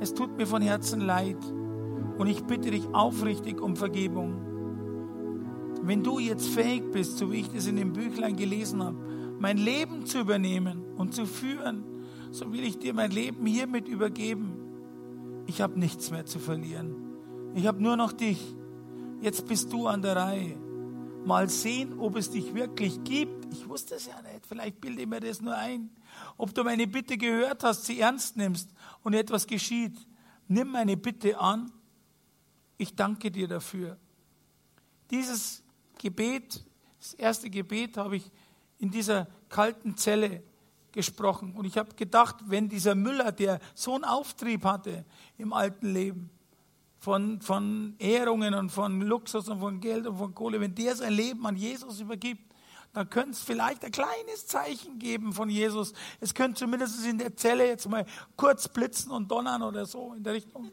[0.01, 1.37] es tut mir von Herzen leid.
[2.19, 4.43] Und ich bitte dich aufrichtig um Vergebung.
[5.83, 8.99] Wenn du jetzt fähig bist, so wie ich das in dem Büchlein gelesen habe,
[9.39, 11.85] mein Leben zu übernehmen und zu führen,
[12.33, 14.53] so will ich dir mein Leben hiermit übergeben.
[15.47, 16.95] Ich habe nichts mehr zu verlieren.
[17.55, 18.55] Ich habe nur noch dich.
[19.23, 20.57] Jetzt bist du an der Reihe.
[21.25, 23.53] Mal sehen, ob es dich wirklich gibt.
[23.53, 24.47] Ich wusste es ja nicht.
[24.47, 25.91] Vielleicht bilde ich mir das nur ein.
[26.37, 28.71] Ob du meine Bitte gehört hast, sie ernst nimmst
[29.03, 29.97] und etwas geschieht.
[30.49, 31.73] Nimm meine Bitte an
[32.79, 33.99] ich danke dir dafür.
[35.11, 35.63] Dieses
[35.99, 36.65] Gebet,
[36.99, 38.31] das erste Gebet habe ich
[38.79, 40.43] in dieser kalten Zelle
[40.93, 41.55] gesprochen.
[41.55, 45.05] Und ich habe gedacht, wenn dieser Müller, der so einen Auftrieb hatte
[45.37, 46.31] im alten Leben,
[47.01, 51.13] von, von Ehrungen und von Luxus und von Geld und von Kohle, wenn der sein
[51.13, 52.53] Leben an Jesus übergibt,
[52.93, 55.93] dann könnte es vielleicht ein kleines Zeichen geben von Jesus.
[56.21, 58.05] Es könnte zumindest in der Zelle jetzt mal
[58.37, 60.73] kurz blitzen und donnern oder so in der Richtung.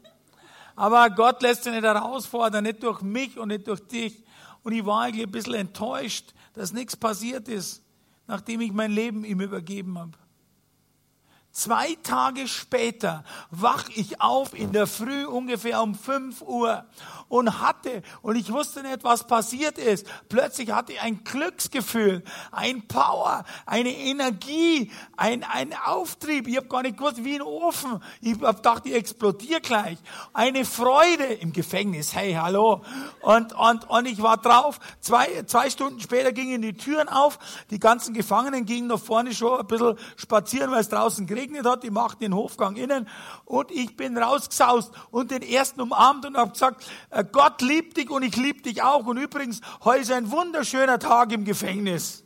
[0.76, 4.24] Aber Gott lässt sich nicht herausfordern, nicht durch mich und nicht durch dich.
[4.64, 7.84] Und ich war eigentlich ein bisschen enttäuscht, dass nichts passiert ist,
[8.28, 10.18] nachdem ich mein Leben ihm übergeben habe.
[11.56, 16.84] Zwei Tage später wach ich auf in der Früh ungefähr um 5 Uhr
[17.30, 22.86] und hatte, und ich wusste nicht, was passiert ist, plötzlich hatte ich ein Glücksgefühl, ein
[22.90, 26.50] Power, eine Energie, ein, ein Auftrieb.
[26.50, 28.04] Ich habe gar nicht gewusst, wie ein Ofen.
[28.20, 29.98] Ich habe gedacht, ich explodiere gleich.
[30.34, 32.14] Eine Freude im Gefängnis.
[32.14, 32.84] Hey, hallo.
[33.22, 34.82] Und, und, und ich war drauf.
[35.00, 37.40] Zwei, zwei Stunden später gingen die Türen auf.
[37.70, 41.66] Die ganzen Gefangenen gingen nach vorne schon ein bisschen spazieren, weil es draußen geregnet geregnet
[41.66, 43.08] hat, die machten den Hofgang innen
[43.46, 48.10] und ich bin rausgesaust und den ersten umarmt und habe gesagt, äh, Gott liebt dich
[48.10, 52.26] und ich liebe dich auch und übrigens, heute ist ein wunderschöner Tag im Gefängnis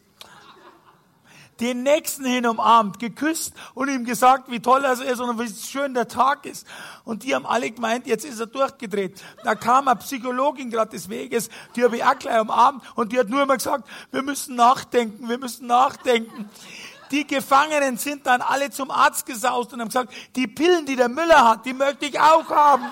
[1.60, 5.94] den nächsten hin umarmt, geküsst und ihm gesagt, wie toll er ist und wie schön
[5.94, 6.66] der Tag ist.
[7.04, 9.22] Und die haben alle gemeint, jetzt ist er durchgedreht.
[9.44, 13.20] Da kam eine Psychologin gerade des Weges, die habe ich auch gleich umarmt und die
[13.20, 16.50] hat nur immer gesagt, wir müssen nachdenken, wir müssen nachdenken.
[17.12, 21.10] Die Gefangenen sind dann alle zum Arzt gesaust und haben gesagt, die Pillen, die der
[21.10, 22.86] Müller hat, die möchte ich auch haben.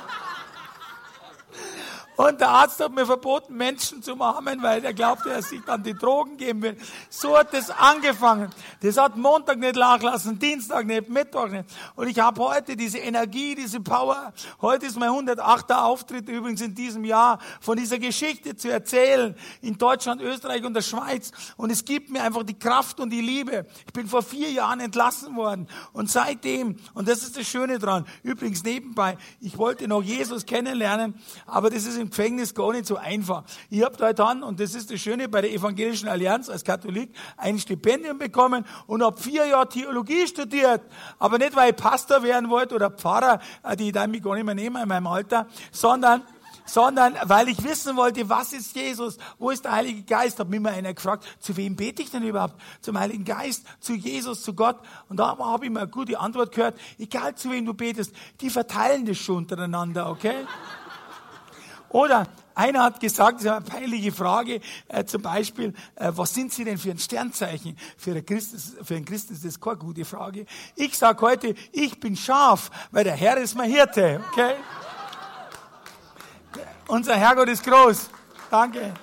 [2.18, 5.84] Und der Arzt hat mir verboten, Menschen zu umarmen, weil er glaubte, er sich dann
[5.84, 6.78] die Drogen geben will.
[7.12, 8.50] So hat es angefangen.
[8.82, 11.66] Das hat Montag nicht nachlassen, Dienstag nicht, Mittwoch nicht.
[11.96, 14.34] Und ich habe heute diese Energie, diese Power.
[14.62, 15.72] Heute ist mein 108.
[15.74, 19.36] Auftritt übrigens in diesem Jahr, von dieser Geschichte zu erzählen.
[19.62, 21.32] In Deutschland, Österreich und der Schweiz.
[21.56, 23.68] Und es gibt mir einfach die Kraft und die Liebe.
[23.86, 25.68] Ich bin vor vier Jahren entlassen worden.
[25.94, 31.14] Und seitdem, und das ist das Schöne dran, übrigens nebenbei, ich wollte noch Jesus kennenlernen,
[31.46, 33.44] aber das ist im Gefängnis gar nicht so einfach.
[33.70, 37.12] Ich habe da dann, und das ist das Schöne, bei der Evangelischen Allianz als Katholik
[37.38, 40.82] ein Stipendium bekommen und habe vier Jahre Theologie studiert.
[41.20, 44.46] Aber nicht, weil ich Pastor werden wollte oder Pfarrer, äh, die da mich gar nicht
[44.46, 46.24] mehr nehmen in meinem Alter, sondern
[46.68, 50.60] sondern weil ich wissen wollte, was ist Jesus, wo ist der Heilige Geist, hat mich
[50.60, 52.56] mal einer gefragt, zu wem bete ich denn überhaupt?
[52.82, 54.78] Zum Heiligen Geist, zu Jesus, zu Gott.
[55.10, 58.50] Und da habe ich mal eine gute Antwort gehört, egal zu wem du betest, die
[58.50, 60.46] verteilen das schon untereinander, okay?
[61.90, 66.52] Oder einer hat gesagt, das ist eine peinliche Frage, äh, zum Beispiel, äh, was sind
[66.52, 67.78] Sie denn für ein Sternzeichen?
[67.98, 68.60] Für, Christen,
[68.90, 70.46] einen Christen ist das keine gute Frage.
[70.76, 74.22] Ich sage heute, ich bin scharf, weil der Herr ist mein Hirte.
[74.32, 74.56] Okay?
[76.88, 78.10] Unser Herrgott ist groß.
[78.50, 78.94] Danke.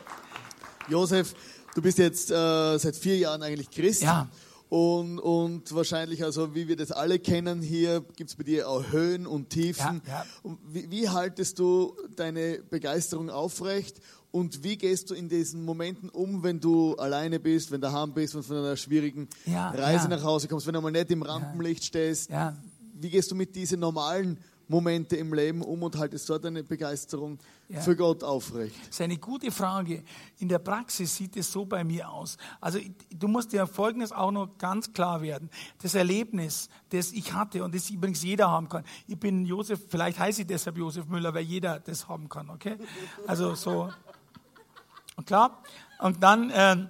[0.89, 1.35] Josef,
[1.74, 4.03] du bist jetzt äh, seit vier Jahren eigentlich Christ.
[4.03, 4.26] Ja.
[4.75, 8.91] Und, und wahrscheinlich, also wie wir das alle kennen hier, gibt es bei dir auch
[8.91, 10.03] Höhen und Tiefen.
[10.05, 10.57] Ja, ja.
[10.66, 14.01] Wie, wie haltest du deine Begeisterung aufrecht
[14.33, 18.14] und wie gehst du in diesen Momenten um, wenn du alleine bist, wenn du daheim
[18.14, 20.16] bist, wenn du von einer schwierigen Ja, Reise ja.
[20.16, 22.31] nach Hause kommst, wenn du mal nicht im Rampenlicht stehst?
[22.31, 22.57] Ja.
[22.95, 27.39] Wie gehst du mit diesen normalen Momente im Leben um und haltest dort deine Begeisterung
[27.69, 27.81] Ja.
[27.81, 28.75] für Gott aufrecht?
[28.81, 30.03] Das ist eine gute Frage.
[30.39, 32.37] In der Praxis sieht es so bei mir aus.
[32.61, 32.79] Also
[33.15, 35.51] du musst dir Folgendes auch noch ganz klar werden.
[35.83, 38.85] Das Erlebnis, das ich hatte und das übrigens jeder haben kann.
[39.07, 42.77] Ich bin Josef, vielleicht heiße ich deshalb Josef Müller, weil jeder das haben kann, okay?
[43.27, 43.91] Also so.
[45.17, 45.62] Und klar.
[46.01, 46.87] Und dann, äh,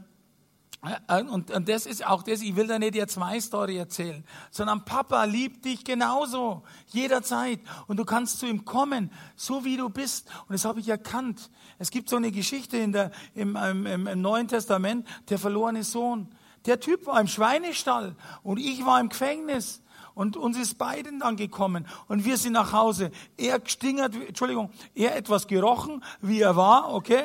[1.30, 4.85] und, und das ist auch das, ich will da nicht jetzt meine Story erzählen, sondern
[4.85, 7.61] Papa liebt dich genauso, jederzeit.
[7.87, 10.28] Und du kannst zu ihm kommen, so wie du bist.
[10.47, 11.51] Und das habe ich erkannt.
[11.78, 15.85] Es gibt so eine Geschichte in der, im, im, im, im Neuen Testament, der verlorene
[15.85, 16.28] Sohn.
[16.66, 19.80] Der Typ war im Schweinestall und ich war im Gefängnis.
[20.14, 23.11] Und uns ist beiden dann gekommen und wir sind nach Hause.
[23.37, 27.24] Er gestingert, Entschuldigung, er etwas gerochen, wie er war, okay?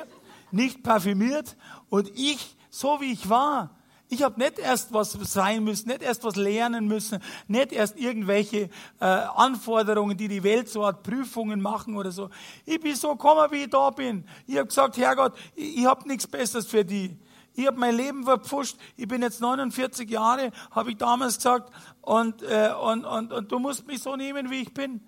[0.49, 1.55] Nicht parfümiert
[1.89, 3.75] und ich so wie ich war.
[4.11, 8.69] Ich habe nicht erst was sein müssen, nicht erst was lernen müssen, nicht erst irgendwelche
[8.99, 12.31] äh, Anforderungen, die die Welt so hat, Prüfungen machen oder so.
[12.65, 14.25] Ich bin so gekommen, wie ich da bin.
[14.47, 17.15] Ich habe gesagt, Herrgott, ich, ich habe nichts Besseres für die.
[17.53, 18.77] Ich habe mein Leben verpfuscht.
[18.97, 23.59] Ich bin jetzt 49 Jahre, habe ich damals gesagt, und, äh, und, und, und du
[23.59, 25.01] musst mich so nehmen, wie ich bin.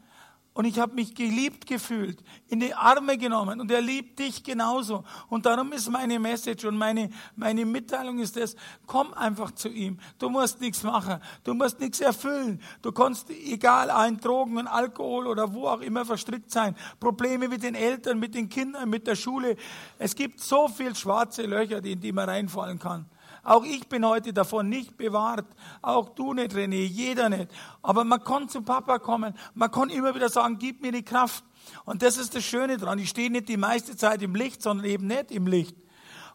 [0.54, 5.06] Und ich habe mich geliebt gefühlt, in die Arme genommen und er liebt dich genauso.
[5.30, 9.98] Und darum ist meine Message und meine, meine Mitteilung ist das, komm einfach zu ihm.
[10.20, 12.62] Du musst nichts machen, du musst nichts erfüllen.
[12.82, 17.64] Du kannst, egal, ein Drogen und Alkohol oder wo auch immer verstrickt sein, Probleme mit
[17.64, 19.56] den Eltern, mit den Kindern, mit der Schule.
[20.00, 23.06] Es gibt so viel schwarze Löcher, in die man reinfallen kann.
[23.44, 25.48] Auch ich bin heute davon nicht bewahrt.
[25.82, 27.52] Auch du nicht, René, jeder nicht.
[27.82, 29.34] Aber man kann zum Papa kommen.
[29.56, 31.44] Man kann immer wieder sagen, gib mir die Kraft.
[31.86, 33.00] Und das ist das Schöne dran.
[33.00, 35.76] Ich stehe nicht die meiste Zeit im Licht, sondern eben nicht im Licht.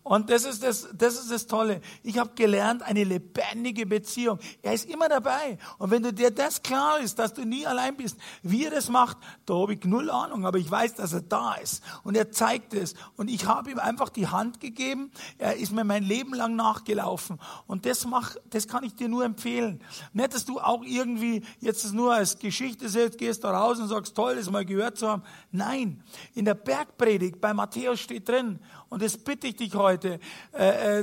[0.07, 1.81] Und das ist das, das ist das Tolle.
[2.05, 4.39] Ich habe gelernt, eine lebendige Beziehung.
[4.63, 5.59] Er ist immer dabei.
[5.79, 8.89] Und wenn du dir das klar ist, dass du nie allein bist, wie er das
[8.89, 10.47] macht, da habe ich null Ahnung.
[10.47, 11.83] Aber ich weiß, dass er da ist.
[12.05, 12.95] Und er zeigt es.
[13.17, 15.11] Und ich habe ihm einfach die Hand gegeben.
[15.39, 17.41] Er ist mir mein Leben lang nachgelaufen.
[17.67, 19.83] Und das mach, das kann ich dir nur empfehlen.
[20.13, 24.15] Nicht, dass du auch irgendwie jetzt nur als Geschichte setzt, gehst da raus und sagst,
[24.15, 25.25] toll, das mal gehört zu haben.
[25.51, 26.05] Nein.
[26.33, 30.19] In der Bergpredigt bei Matthäus steht drin, und das bitte ich dich heute, äh,
[30.53, 31.01] äh,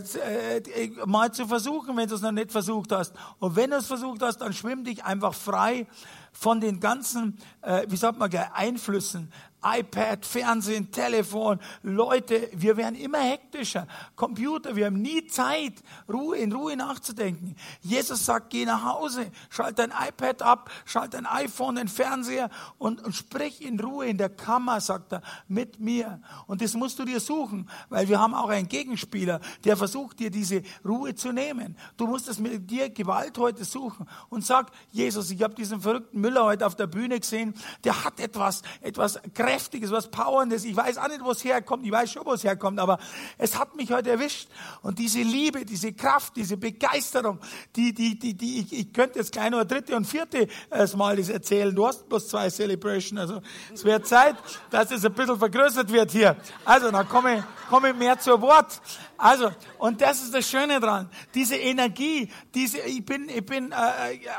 [0.58, 3.14] äh, mal zu versuchen, wenn du es noch nicht versucht hast.
[3.39, 5.88] Und wenn du es versucht hast, dann schwimm dich einfach frei
[6.32, 9.32] von den ganzen, äh, wie sagt man, Einflüssen,
[9.64, 13.88] iPad, Fernsehen, Telefon, Leute, wir werden immer hektischer.
[14.16, 15.74] Computer, wir haben nie Zeit,
[16.11, 17.55] Ruhe, in Ruhe nachzudenken.
[17.82, 23.01] Jesus sagt, geh nach Hause, schalt dein iPad ab, schalt dein iPhone, den Fernseher und,
[23.03, 26.22] und sprich in Ruhe in der Kammer, sagt er, mit mir.
[26.47, 30.30] Und das musst du dir suchen, weil wir haben auch einen Gegenspieler, der versucht dir
[30.30, 31.78] diese Ruhe zu nehmen.
[31.97, 36.20] Du musst es mit dir Gewalt heute suchen und sag, Jesus, ich habe diesen verrückten
[36.20, 37.53] Müller heute auf der Bühne gesehen,
[37.84, 39.53] der hat etwas, etwas Kräftiges,
[39.91, 40.66] was Powerndes.
[40.66, 41.86] Ich weiß auch nicht, wo es herkommt.
[41.86, 42.99] Ich weiß schon, wo es herkommt, aber
[43.38, 44.47] es hat mich heute erwischt.
[44.82, 47.39] Und diese Liebe, diese Kraft, diese Begeisterung,
[47.76, 51.16] die, die, die, die ich, ich könnte jetzt gleich nur dritte und vierte äh, Mal
[51.16, 51.74] das erzählen.
[51.74, 53.18] Du hast bloß zwei Celebration.
[53.18, 53.41] Also
[53.74, 54.36] es wird Zeit,
[54.70, 56.36] dass es ein bisschen vergrößert wird hier.
[56.66, 58.82] Also, dann komme, komme mehr zu Wort.
[59.18, 61.09] Also, und das ist das Schöne dran.
[61.34, 63.76] Diese Energie, diese, ich bin, ich bin, äh,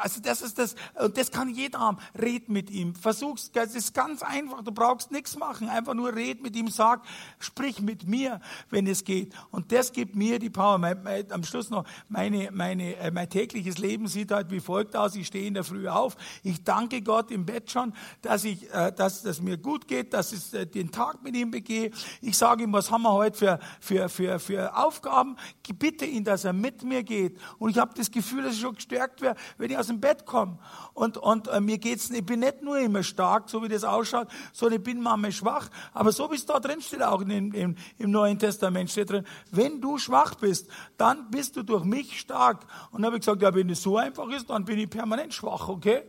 [0.02, 1.98] also das ist das, und das kann jeder haben.
[2.20, 2.94] Red mit ihm.
[2.94, 4.62] Versuch's, das ist ganz einfach.
[4.62, 5.68] Du brauchst nichts machen.
[5.68, 7.02] Einfach nur red mit ihm, sag,
[7.38, 9.32] sprich mit mir, wenn es geht.
[9.50, 10.78] Und das gibt mir die Power.
[10.78, 14.96] Mein, mein, am Schluss noch, meine, meine, äh, mein tägliches Leben sieht halt wie folgt
[14.96, 15.14] aus.
[15.14, 16.16] Ich stehe in der Früh auf.
[16.42, 20.32] Ich danke Gott im Bett schon, dass ich, äh, dass, dass mir gut geht, dass
[20.32, 21.90] ich äh, den Tag mit ihm begehe.
[22.20, 25.36] Ich sage ihm, was haben wir heute für, für, für, für Aufgaben,
[25.78, 27.38] bitte ihn, dass er mit mir geht.
[27.58, 30.24] Und ich habe das Gefühl, dass ich schon gestärkt werde, wenn ich aus dem Bett
[30.24, 30.58] komme.
[30.92, 34.28] Und, und äh, mir geht's, ich bin nicht nur immer stark, so wie das ausschaut,
[34.52, 35.68] sondern ich bin manchmal schwach.
[35.92, 39.24] Aber so wie es da drin steht, auch in, im, im Neuen Testament steht drin,
[39.50, 42.64] wenn du schwach bist, dann bist du durch mich stark.
[42.90, 45.34] Und dann habe ich gesagt, ja, wenn es so einfach ist, dann bin ich permanent
[45.34, 46.02] schwach, okay?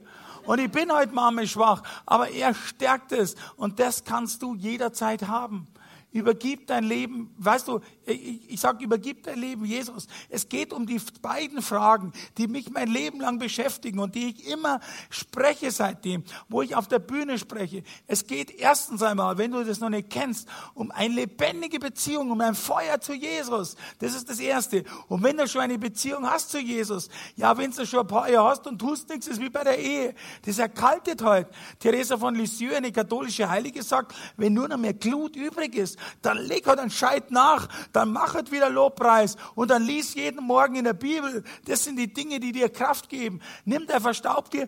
[0.45, 3.35] Und ich bin heute manchmal schwach, aber er stärkt es.
[3.57, 5.67] Und das kannst du jederzeit haben.
[6.11, 10.07] Übergib dein Leben, weißt du, ich, ich sage, übergib dein Leben Jesus.
[10.29, 14.47] Es geht um die beiden Fragen, die mich mein Leben lang beschäftigen und die ich
[14.47, 14.79] immer
[15.09, 17.83] spreche seitdem, wo ich auf der Bühne spreche.
[18.07, 22.41] Es geht erstens einmal, wenn du das noch nicht kennst, um eine lebendige Beziehung, um
[22.41, 23.75] ein Feuer zu Jesus.
[23.99, 24.83] Das ist das Erste.
[25.07, 28.29] Und wenn du schon eine Beziehung hast zu Jesus, ja, wenn du schon ein paar
[28.29, 30.15] Jahre hast und tust nichts, ist wie bei der Ehe.
[30.45, 31.47] Das erkaltet halt.
[31.79, 36.37] Theresa von Lisieux, eine katholische Heilige, sagt, wenn nur noch mehr Glut übrig ist, dann
[36.37, 40.75] leg halt einen Scheit nach, dann mach halt wieder Lobpreis und dann lies jeden Morgen
[40.75, 41.43] in der Bibel.
[41.65, 43.39] Das sind die Dinge, die dir Kraft geben.
[43.63, 44.67] Nimm der Verstaubte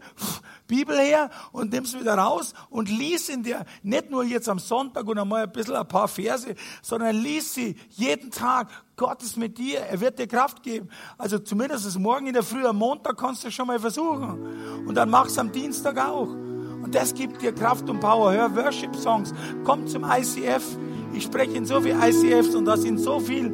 [0.67, 4.59] Bibel her und nimm sie wieder raus und lies in der, nicht nur jetzt am
[4.59, 8.69] Sonntag und einmal ein bisschen ein paar Verse, sondern lies sie jeden Tag.
[8.95, 10.89] Gott ist mit dir, er wird dir Kraft geben.
[11.17, 14.85] Also zumindest morgen in der Früh, am Montag kannst du schon mal versuchen.
[14.87, 16.29] Und dann mach's am Dienstag auch.
[16.29, 18.31] Und das gibt dir Kraft und Power.
[18.31, 19.33] Hör Worship-Songs.
[19.63, 20.77] Komm zum ICF.
[21.13, 23.51] Ich spreche in so viele ICFs und da sind so viele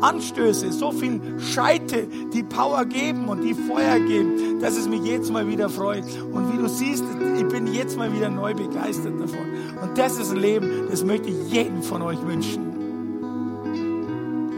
[0.00, 5.32] Anstöße, so viel Scheite, die Power geben und die Feuer geben, dass es mich jetzt
[5.32, 6.04] mal wieder freut.
[6.32, 7.04] Und wie du siehst,
[7.38, 9.46] ich bin jetzt mal wieder neu begeistert davon.
[9.80, 12.66] Und das ist ein Leben, das möchte ich jedem von euch wünschen.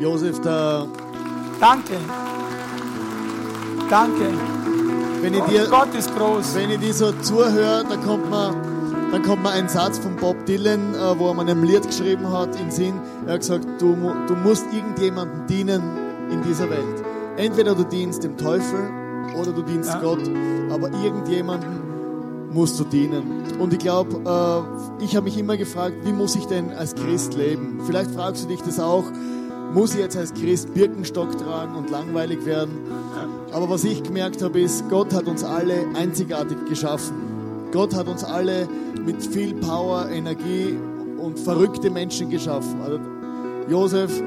[0.00, 0.86] Josef, da.
[1.60, 1.94] Danke.
[3.90, 4.28] Danke.
[5.20, 6.54] Wenn ich dir, Gott ist groß.
[6.54, 8.77] Wenn ich dir so zuhöre, da kommt man
[9.10, 12.30] dann kommt mir ein Satz von Bob Dylan, äh, wo er mal ein Lied geschrieben
[12.30, 12.94] hat, in Sinn.
[13.26, 13.96] Er hat gesagt, du,
[14.26, 15.82] du musst irgendjemandem dienen
[16.30, 17.04] in dieser Welt.
[17.36, 18.90] Entweder du dienst dem Teufel
[19.38, 20.00] oder du dienst ja.
[20.00, 20.20] Gott,
[20.70, 21.88] aber irgendjemandem
[22.52, 23.44] musst du dienen.
[23.58, 27.34] Und ich glaube, äh, ich habe mich immer gefragt, wie muss ich denn als Christ
[27.34, 27.80] leben?
[27.86, 29.04] Vielleicht fragst du dich das auch.
[29.72, 32.78] Muss ich jetzt als Christ Birkenstock tragen und langweilig werden?
[33.52, 37.68] Aber was ich gemerkt habe, ist, Gott hat uns alle einzigartig geschaffen.
[37.70, 38.66] Gott hat uns alle
[39.04, 40.76] mit viel Power, Energie
[41.18, 42.80] und verrückte Menschen geschaffen.
[42.82, 43.00] Also,
[43.68, 44.10] Josef,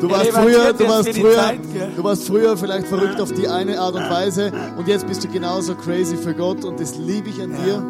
[0.00, 1.54] du warst früher, du warst früher,
[1.96, 5.28] du warst früher vielleicht verrückt auf die eine Art und Weise und jetzt bist du
[5.28, 7.84] genauso crazy für Gott und das liebe ich an dir.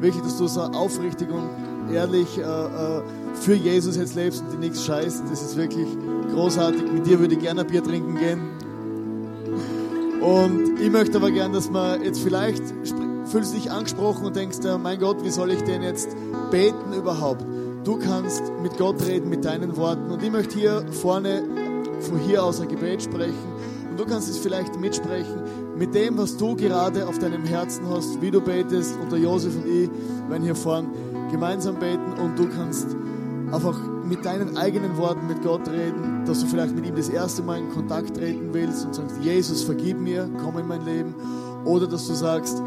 [0.00, 1.48] Wirklich, dass du so aufrichtig und
[1.92, 3.02] ehrlich äh, äh,
[3.34, 5.24] für Jesus jetzt lebst und dir nichts scheißt.
[5.30, 5.88] Das ist wirklich
[6.32, 6.82] großartig.
[6.92, 8.57] Mit dir würde ich gerne ein Bier trinken gehen.
[10.20, 12.62] Und ich möchte aber gern, dass man jetzt vielleicht
[13.26, 16.16] fühlst dich angesprochen und denkst, mein Gott, wie soll ich denn jetzt
[16.50, 17.44] beten überhaupt?
[17.84, 20.10] Du kannst mit Gott reden, mit deinen Worten.
[20.10, 21.42] Und ich möchte hier vorne,
[22.00, 23.52] von hier aus ein Gebet sprechen.
[23.90, 25.42] Und du kannst es vielleicht mitsprechen
[25.76, 28.98] mit dem, was du gerade auf deinem Herzen hast, wie du betest.
[29.00, 29.90] Und der Josef und ich
[30.28, 30.88] werden hier vorne
[31.30, 32.96] gemeinsam beten und du kannst
[33.52, 37.42] einfach mit deinen eigenen Worten mit Gott reden, dass du vielleicht mit ihm das erste
[37.42, 41.14] Mal in Kontakt treten willst und sagst, Jesus, vergib mir, komm in mein Leben.
[41.64, 42.62] Oder dass du sagst,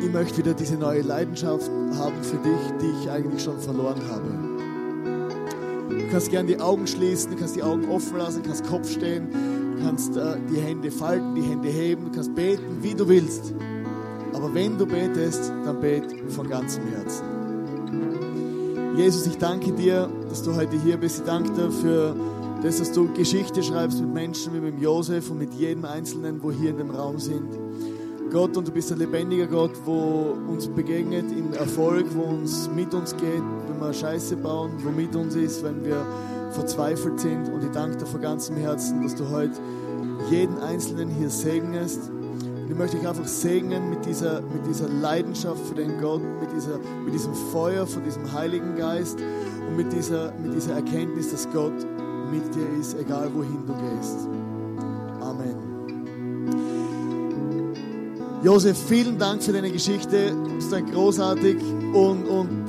[0.00, 4.52] ich möchte wieder diese neue Leidenschaft haben für dich, die ich eigentlich schon verloren habe.
[5.88, 9.28] Du kannst gerne die Augen schließen, du kannst die Augen offen lassen, kannst Kopf stehen,
[9.82, 13.54] kannst äh, die Hände falten, die Hände heben, du kannst beten, wie du willst.
[14.32, 17.31] Aber wenn du betest, dann bet von ganzem Herzen.
[18.96, 21.20] Jesus, ich danke dir, dass du heute hier bist.
[21.20, 22.14] Ich danke dir für
[22.62, 26.52] das, dass du Geschichte schreibst mit Menschen wie mit Josef und mit jedem Einzelnen, wo
[26.52, 27.48] hier in dem Raum sind.
[28.30, 32.92] Gott, und du bist ein lebendiger Gott, wo uns begegnet in Erfolg, wo uns mit
[32.92, 36.06] uns geht, wenn wir Scheiße bauen, wo mit uns ist, wenn wir
[36.50, 37.48] verzweifelt sind.
[37.48, 39.54] Und ich danke dir von ganzem Herzen, dass du heute
[40.30, 42.10] jeden Einzelnen hier segnest.
[42.72, 46.78] Ich möchte dich einfach segnen mit dieser, mit dieser Leidenschaft für den Gott, mit, dieser,
[47.04, 49.18] mit diesem Feuer von diesem Heiligen Geist
[49.68, 51.74] und mit dieser, mit dieser Erkenntnis, dass Gott
[52.30, 54.26] mit dir ist, egal wohin du gehst.
[58.42, 60.30] Josef, vielen Dank für deine Geschichte.
[60.30, 61.58] Du bist ein großartig
[61.92, 62.61] und, und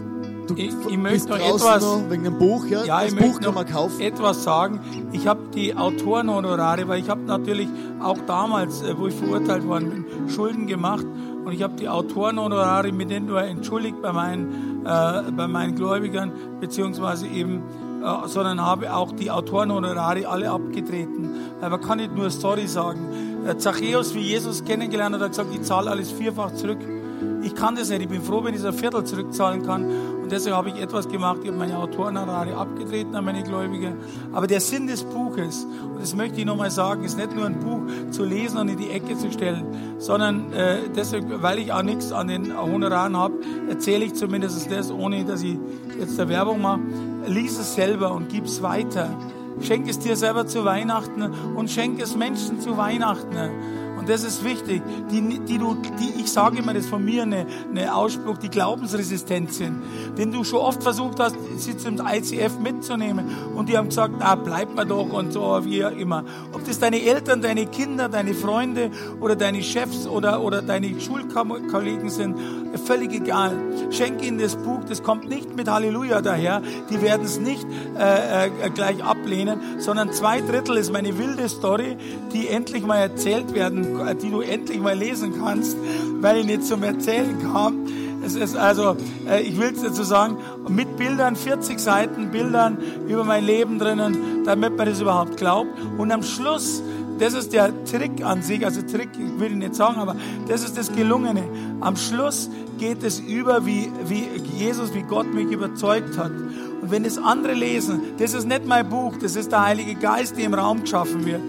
[0.47, 2.65] du ich, ich bist noch etwas, noch wegen dem Buch.
[2.67, 4.01] Ja, ja das Buch kann man kaufen.
[4.01, 4.79] Etwas sagen.
[5.11, 7.67] Ich habe die Autorenhonorare, weil ich habe natürlich
[8.01, 11.05] auch damals, äh, wo ich verurteilt worden bin, Schulden gemacht
[11.45, 16.31] und ich habe die Autorenhonorare mit denen nur entschuldigt bei meinen, äh, bei meinen Gläubigern
[16.59, 17.63] beziehungsweise eben
[18.03, 21.29] äh, sondern habe auch die Autorenhonorare alle abgetreten.
[21.61, 23.45] Weil man kann nicht nur Story sagen.
[23.47, 26.79] Äh, Zachäus, wie Jesus kennengelernt hat, hat gesagt, ich zahle alles vierfach zurück.
[27.43, 28.01] Ich kann das nicht.
[28.01, 29.89] Ich bin froh, wenn ich ein Viertel zurückzahlen kann.
[30.33, 31.41] Deshalb habe ich etwas gemacht.
[31.43, 33.95] Ich habe meine Autorenhonorare abgetreten an meine Gläubige.
[34.31, 37.59] Aber der Sinn des Buches, und das möchte ich nochmal sagen, ist nicht nur ein
[37.59, 39.63] Buch zu lesen und in die Ecke zu stellen,
[39.99, 43.35] sondern äh, deshalb, weil ich auch nichts an den Honoraren habe,
[43.69, 45.59] erzähle ich zumindest das, ohne dass ich
[45.99, 46.81] jetzt der Werbung mache.
[47.27, 49.15] Lies es selber und gib es weiter.
[49.61, 53.37] Schenk es dir selber zu Weihnachten und schenk es Menschen zu Weihnachten.
[53.97, 54.81] Und das ist wichtig.
[55.11, 59.53] Die, die du, die, ich sage immer das von mir, eine, eine Ausspruch, die glaubensresistent
[59.53, 59.81] sind.
[60.17, 63.25] Den du schon oft versucht hast, sie zum ICF mitzunehmen.
[63.55, 66.23] Und die haben gesagt, ah, bleib mal doch und so, wie immer.
[66.51, 68.91] Ob das deine Eltern, deine Kinder, deine Freunde
[69.21, 72.37] oder deine Chefs oder, oder deine Schulkollegen sind,
[72.85, 73.57] völlig egal.
[73.91, 76.61] Schenk ihnen das Buch, das kommt nicht mit Halleluja daher.
[76.89, 77.65] Die werden es nicht
[77.97, 81.97] äh, äh, gleich ablehnen, sondern zwei Drittel ist meine wilde Story,
[82.33, 83.82] die endlich mal erzählt werden
[84.21, 85.77] die du endlich mal lesen kannst,
[86.21, 87.85] weil ich nicht zum Erzählen kam.
[88.25, 88.95] Es ist also,
[89.29, 90.37] äh, ich will es dazu sagen,
[90.69, 92.77] mit Bildern, 40 Seiten Bildern
[93.07, 95.69] über mein Leben drinnen, damit man das überhaupt glaubt.
[95.97, 96.81] Und am Schluss,
[97.19, 100.15] das ist der Trick an sich, also Trick will ich nicht sagen, aber
[100.47, 101.43] das ist das Gelungene.
[101.81, 104.25] Am Schluss geht es über, wie, wie
[104.57, 106.31] Jesus, wie Gott mich überzeugt hat.
[106.81, 110.37] Und wenn es andere lesen, das ist nicht mein Buch, das ist der Heilige Geist,
[110.37, 111.41] der im Raum geschaffen wird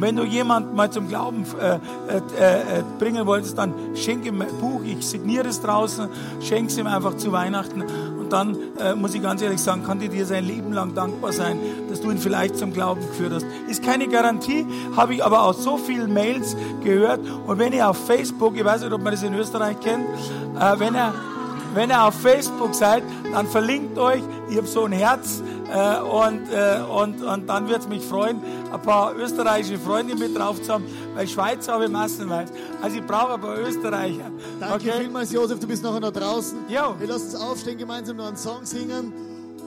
[0.00, 1.78] wenn du jemanden mal zum Glauben äh, äh,
[2.18, 6.08] äh, bringen wolltest, dann schenk ihm ein Buch, ich signiere es draußen,
[6.40, 7.82] schenk es ihm einfach zu Weihnachten.
[8.18, 11.32] Und dann äh, muss ich ganz ehrlich sagen, kann dir dir sein Leben lang dankbar
[11.32, 13.46] sein, dass du ihn vielleicht zum Glauben geführt hast.
[13.68, 17.20] Ist keine Garantie, habe ich aber aus so vielen Mails gehört.
[17.46, 20.06] Und wenn ihr auf Facebook, ich weiß nicht, ob man das in Österreich kennt,
[20.58, 21.12] äh, wenn er
[21.74, 23.02] wenn ihr auf Facebook seid,
[23.32, 24.22] dann verlinkt euch.
[24.48, 25.42] Ich habe so ein Herz
[25.72, 28.40] äh, und, äh, und, und dann wird es mich freuen,
[28.72, 32.52] ein paar österreichische Freunde mit drauf zu haben, weil Schweizer habe ich massenweise.
[32.82, 34.30] Also ich brauche ein paar Österreicher.
[34.58, 35.00] Danke okay?
[35.00, 36.58] vielmals, Josef, du bist nachher noch draußen.
[36.68, 36.94] Jo.
[36.98, 39.12] Wir lassen uns aufstehen, gemeinsam noch einen Song singen.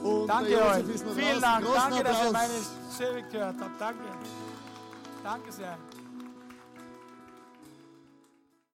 [0.02, 0.84] Und Danke euch.
[1.16, 1.40] Vielen.
[1.40, 1.64] Dank.
[1.64, 2.02] Danke, Applaus.
[2.02, 2.52] dass ihr meine
[2.94, 3.80] Stimme gehört habt.
[3.80, 4.04] Danke.
[5.22, 5.78] Danke sehr.